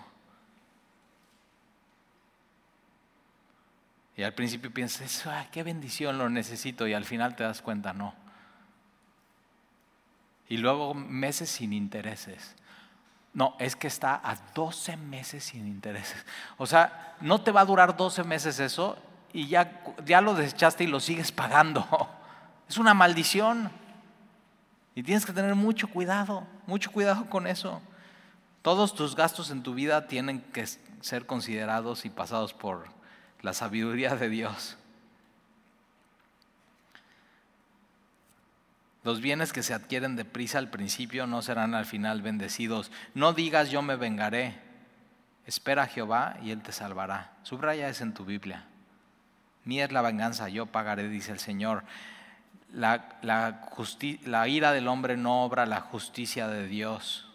[4.16, 8.16] Y al principio piensas, qué bendición, lo necesito, y al final te das cuenta, no.
[10.48, 12.56] Y luego meses sin intereses.
[13.32, 16.26] No, es que está a 12 meses sin intereses.
[16.56, 19.00] O sea, no te va a durar 12 meses eso
[19.32, 21.86] y ya, ya lo desechaste y lo sigues pagando.
[22.68, 23.70] Es una maldición.
[24.94, 27.80] Y tienes que tener mucho cuidado, mucho cuidado con eso.
[28.60, 32.88] Todos tus gastos en tu vida tienen que ser considerados y pasados por
[33.40, 34.76] la sabiduría de Dios.
[39.04, 42.90] Los bienes que se adquieren deprisa al principio no serán al final bendecidos.
[43.14, 44.60] No digas yo me vengaré.
[45.46, 47.32] Espera a Jehová y Él te salvará.
[47.42, 48.66] Subraya eso en tu Biblia.
[49.68, 51.84] Mía es la venganza, yo pagaré, dice el Señor.
[52.72, 57.28] La, la ira del hombre no obra la justicia de Dios.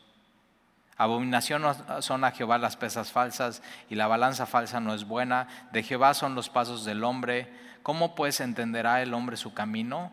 [0.98, 1.62] Abominación
[2.00, 5.48] son a Jehová las pesas falsas y la balanza falsa no es buena.
[5.74, 7.54] De Jehová son los pasos del hombre.
[7.84, 10.12] ¿Cómo pues entenderá el hombre su camino?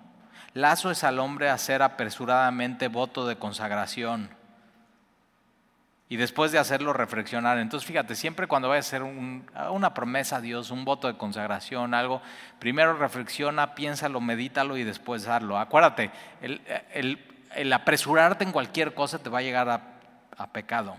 [0.52, 4.28] Lazo es al hombre hacer apresuradamente voto de consagración.
[6.11, 7.56] Y después de hacerlo, reflexionar.
[7.56, 9.02] Entonces, fíjate, siempre cuando vayas a hacer
[9.70, 12.20] una promesa a Dios, un voto de consagración, algo,
[12.58, 15.58] primero reflexiona, piénsalo, medítalo y después hazlo.
[15.58, 16.11] Acuérdate,
[16.42, 20.00] el apresurarte en cualquier cosa te va a llegar a
[20.40, 20.96] a pecado.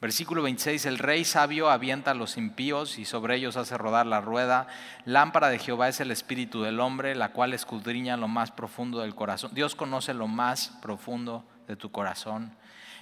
[0.00, 4.20] Versículo 26, el rey sabio avienta a los impíos y sobre ellos hace rodar la
[4.20, 4.66] rueda.
[5.04, 9.14] Lámpara de Jehová es el espíritu del hombre, la cual escudriña lo más profundo del
[9.14, 9.52] corazón.
[9.54, 12.56] Dios conoce lo más profundo de tu corazón.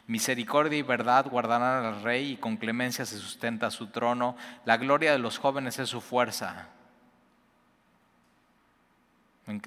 [0.07, 4.37] Misericordia y verdad guardarán al rey y con clemencia se sustenta su trono.
[4.65, 6.69] La gloria de los jóvenes es su fuerza.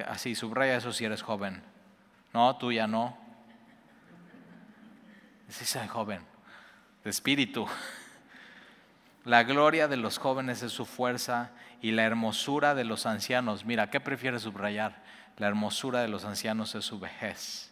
[0.07, 1.61] Así, subraya eso si eres joven.
[2.33, 3.17] No, tú ya no.
[5.49, 6.21] Sí, soy joven,
[7.03, 7.67] de espíritu.
[9.25, 13.65] La gloria de los jóvenes es su fuerza y la hermosura de los ancianos.
[13.65, 15.03] Mira, ¿qué prefiere subrayar?
[15.37, 17.71] La hermosura de los ancianos es su vejez.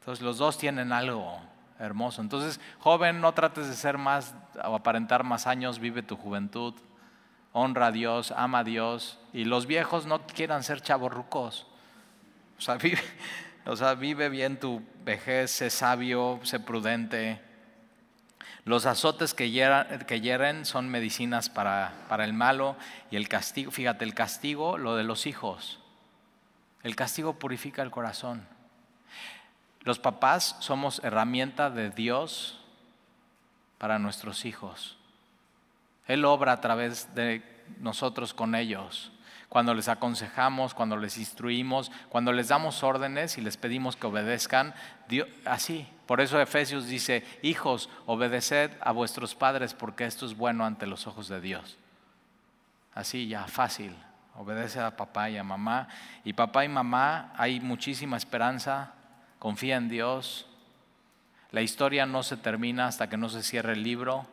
[0.00, 1.40] Entonces los dos tienen algo
[1.78, 2.22] hermoso.
[2.22, 6.74] Entonces, joven, no trates de ser más o aparentar más años, vive tu juventud,
[7.52, 9.18] honra a Dios, ama a Dios.
[9.32, 11.66] Y los viejos no quieran ser chavorrucos.
[12.58, 13.02] O sea, vive,
[13.66, 17.40] o sea, vive bien tu vejez, sé sabio, sé prudente.
[18.64, 22.76] Los azotes que, hieren, son medicinas para, para el malo
[23.12, 25.78] y el castigo, fíjate, el castigo, lo de los hijos.
[26.82, 28.55] El castigo purifica el corazón.
[29.86, 32.58] Los papás somos herramienta de Dios
[33.78, 34.96] para nuestros hijos.
[36.08, 39.12] Él obra a través de nosotros con ellos.
[39.48, 44.74] Cuando les aconsejamos, cuando les instruimos, cuando les damos órdenes y les pedimos que obedezcan,
[45.44, 45.88] así.
[46.06, 51.06] Por eso Efesios dice, hijos, obedeced a vuestros padres porque esto es bueno ante los
[51.06, 51.78] ojos de Dios.
[52.92, 53.94] Así ya, fácil.
[54.34, 55.86] Obedece a papá y a mamá.
[56.24, 58.95] Y papá y mamá, hay muchísima esperanza.
[59.46, 60.44] Confía en Dios.
[61.52, 64.26] La historia no se termina hasta que no se cierre el libro.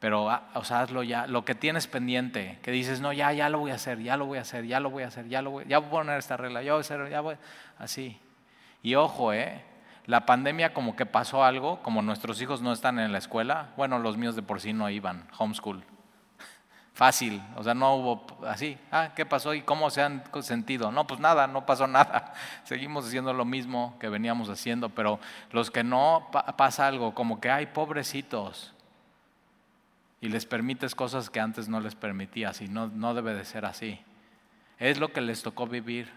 [0.00, 1.26] Pero, ah, o hazlo ya.
[1.26, 4.24] Lo que tienes pendiente, que dices, no, ya, ya lo voy a hacer, ya lo
[4.24, 6.38] voy a hacer, ya lo voy a hacer, ya lo voy, voy a poner esta
[6.38, 7.36] regla, ya voy a hacer, ya voy.
[7.78, 8.18] Así.
[8.82, 9.62] Y ojo, ¿eh?
[10.06, 13.98] La pandemia como que pasó algo, como nuestros hijos no están en la escuela, bueno,
[13.98, 15.84] los míos de por sí no iban, homeschool,
[16.98, 20.90] fácil, o sea, no hubo así, ah, ¿qué pasó y cómo se han sentido?
[20.90, 22.34] No, pues nada, no pasó nada,
[22.64, 25.20] seguimos haciendo lo mismo que veníamos haciendo, pero
[25.52, 28.74] los que no pasa algo, como que hay pobrecitos,
[30.20, 33.64] y les permites cosas que antes no les permitías, y no, no debe de ser
[33.64, 34.00] así.
[34.80, 36.10] Es lo que les tocó vivir.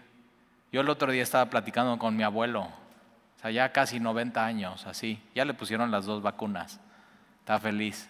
[0.72, 4.84] Yo el otro día estaba platicando con mi abuelo, o sea, ya casi 90 años,
[4.88, 6.80] así, ya le pusieron las dos vacunas,
[7.38, 8.08] está feliz.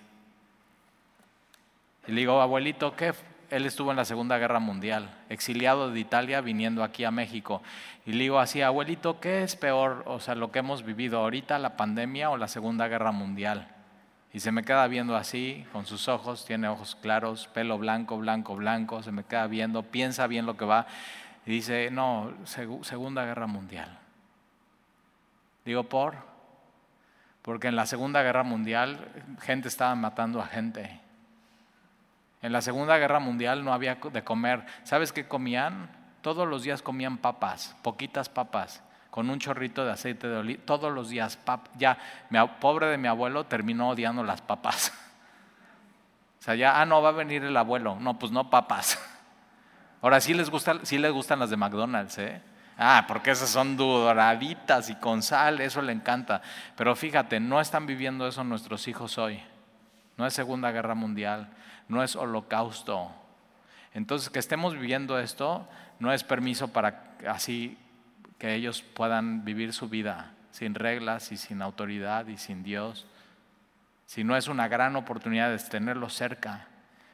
[2.07, 3.13] Y le digo, abuelito, ¿qué?
[3.51, 7.63] Él estuvo en la Segunda Guerra Mundial, exiliado de Italia, viniendo aquí a México.
[8.07, 10.05] Y le digo así, abuelito, ¿qué es peor?
[10.07, 13.69] O sea, lo que hemos vivido ahorita, la pandemia o la Segunda Guerra Mundial.
[14.33, 18.57] Y se me queda viendo así, con sus ojos, tiene ojos claros, pelo blanco, blanco,
[18.57, 20.87] blanco, se me queda viendo, piensa bien lo que va.
[21.45, 23.99] Y dice, no, Segunda Guerra Mundial.
[25.67, 26.15] Digo, ¿por?
[27.43, 29.11] Porque en la Segunda Guerra Mundial
[29.43, 31.02] gente estaba matando a gente.
[32.43, 34.67] En la Segunda Guerra Mundial no había de comer.
[34.83, 35.89] ¿Sabes qué comían?
[36.23, 40.63] Todos los días comían papas, poquitas papas, con un chorrito de aceite de oliva.
[40.65, 41.99] Todos los días, pap ya,
[42.31, 44.93] mi, pobre de mi abuelo terminó odiando las papas.
[46.41, 47.99] O sea, ya, ah, no, va a venir el abuelo.
[48.01, 48.99] No, pues no papas.
[50.03, 52.43] Ahora sí les, gusta, sí les gustan las de McDonald's, ¿eh?
[52.77, 56.43] Ah, porque esas son doraditas y con sal, eso le encanta.
[56.75, 59.41] Pero fíjate, no están viviendo eso nuestros hijos hoy.
[60.17, 61.51] No es Segunda Guerra Mundial
[61.93, 63.11] no es holocausto.
[63.95, 67.79] Entonces, que estemos viviendo esto no es permiso para así
[68.39, 73.07] que ellos puedan vivir su vida sin reglas y sin autoridad y sin Dios,
[74.07, 76.67] sino es una gran oportunidad de tenerlos cerca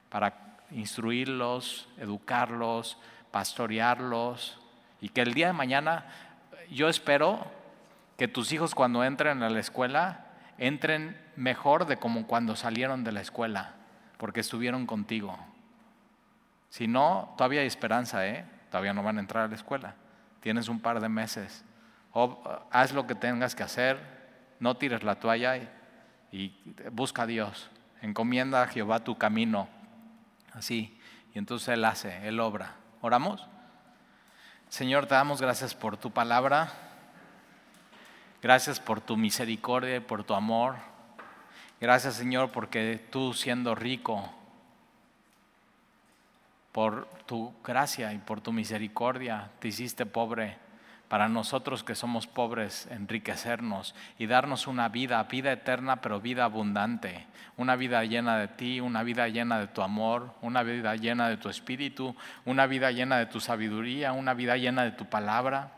[0.08, 2.98] para instruirlos, educarlos,
[3.30, 4.60] pastorearlos
[5.00, 6.06] y que el día de mañana
[6.70, 7.46] yo espero
[8.16, 10.27] que tus hijos cuando entren a la escuela
[10.58, 13.74] entren mejor de como cuando salieron de la escuela
[14.18, 15.38] porque estuvieron contigo.
[16.68, 18.44] Si no, todavía hay esperanza, ¿eh?
[18.70, 19.94] Todavía no van a entrar a la escuela.
[20.40, 21.64] Tienes un par de meses.
[22.12, 23.98] O, haz lo que tengas que hacer,
[24.60, 25.68] no tires la toalla y,
[26.30, 27.70] y busca a Dios.
[28.02, 29.68] Encomienda a Jehová tu camino.
[30.52, 31.00] Así.
[31.32, 32.74] Y entonces Él hace, Él obra.
[33.00, 33.46] ¿Oramos?
[34.68, 36.70] Señor, te damos gracias por tu palabra.
[38.40, 40.76] Gracias por tu misericordia y por tu amor.
[41.80, 44.32] Gracias Señor porque tú siendo rico,
[46.72, 50.56] por tu gracia y por tu misericordia, te hiciste pobre
[51.08, 57.26] para nosotros que somos pobres, enriquecernos y darnos una vida, vida eterna, pero vida abundante,
[57.56, 61.38] una vida llena de ti, una vida llena de tu amor, una vida llena de
[61.38, 62.14] tu espíritu,
[62.44, 65.72] una vida llena de tu sabiduría, una vida llena de tu palabra.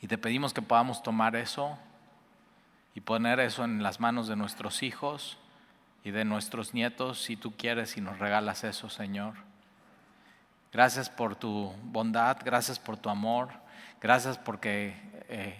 [0.00, 1.78] Y te pedimos que podamos tomar eso
[2.94, 5.38] y poner eso en las manos de nuestros hijos
[6.04, 9.34] y de nuestros nietos, si tú quieres y nos regalas eso, Señor.
[10.72, 13.48] Gracias por tu bondad, gracias por tu amor,
[14.00, 14.94] gracias porque
[15.28, 15.58] eh,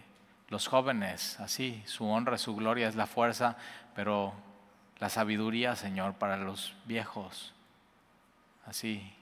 [0.48, 3.56] los jóvenes, así, su honra, su gloria es la fuerza,
[3.94, 4.34] pero
[4.98, 7.52] la sabiduría, Señor, para los viejos,
[8.66, 9.12] así,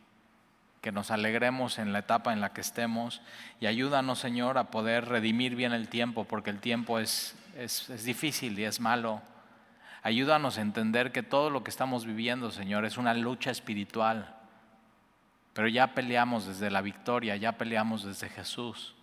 [0.85, 3.23] que nos alegremos en la etapa en la que estemos
[3.59, 8.59] y ayúdanos, Señor, a poder redimir bien el tiempo, porque el tiempo es es, difícil
[8.59, 9.23] y es malo.
[10.03, 14.35] Ayúdanos a entender que todo lo que estamos viviendo, Señor, es una lucha espiritual.
[15.55, 18.95] Pero ya peleamos desde la victoria, ya peleamos desde Jesús.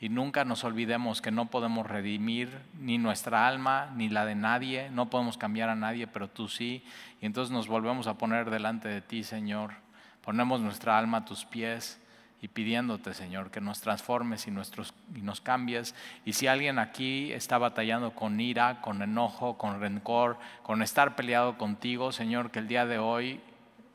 [0.00, 4.90] Y nunca nos olvidemos que no podemos redimir ni nuestra alma ni la de nadie,
[4.90, 6.84] no podemos cambiar a nadie, pero tú sí.
[7.20, 9.85] Y entonces nos volvemos a poner delante de ti, Señor.
[10.26, 12.00] Ponemos nuestra alma a tus pies
[12.42, 15.94] y pidiéndote, Señor, que nos transformes y, nuestros, y nos cambies.
[16.24, 21.56] Y si alguien aquí está batallando con ira, con enojo, con rencor, con estar peleado
[21.56, 23.40] contigo, Señor, que el día de hoy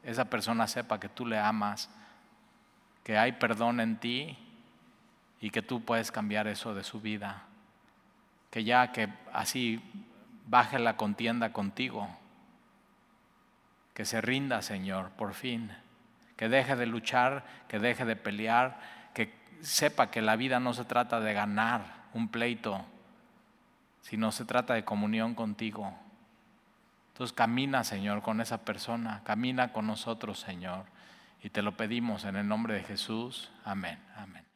[0.04, 1.90] esa persona sepa que tú le amas,
[3.04, 4.38] que hay perdón en ti
[5.42, 7.44] y que tú puedes cambiar eso de su vida.
[8.52, 9.82] Que ya que así
[10.48, 12.08] baje la contienda contigo.
[13.94, 15.72] Que se rinda, Señor, por fin.
[16.42, 18.80] Que deje de luchar, que deje de pelear,
[19.14, 19.32] que
[19.62, 22.84] sepa que la vida no se trata de ganar un pleito,
[24.02, 25.94] sino se trata de comunión contigo.
[27.10, 30.86] Entonces camina, Señor, con esa persona, camina con nosotros, Señor.
[31.44, 33.52] Y te lo pedimos en el nombre de Jesús.
[33.64, 34.00] Amén.
[34.16, 34.51] Amén.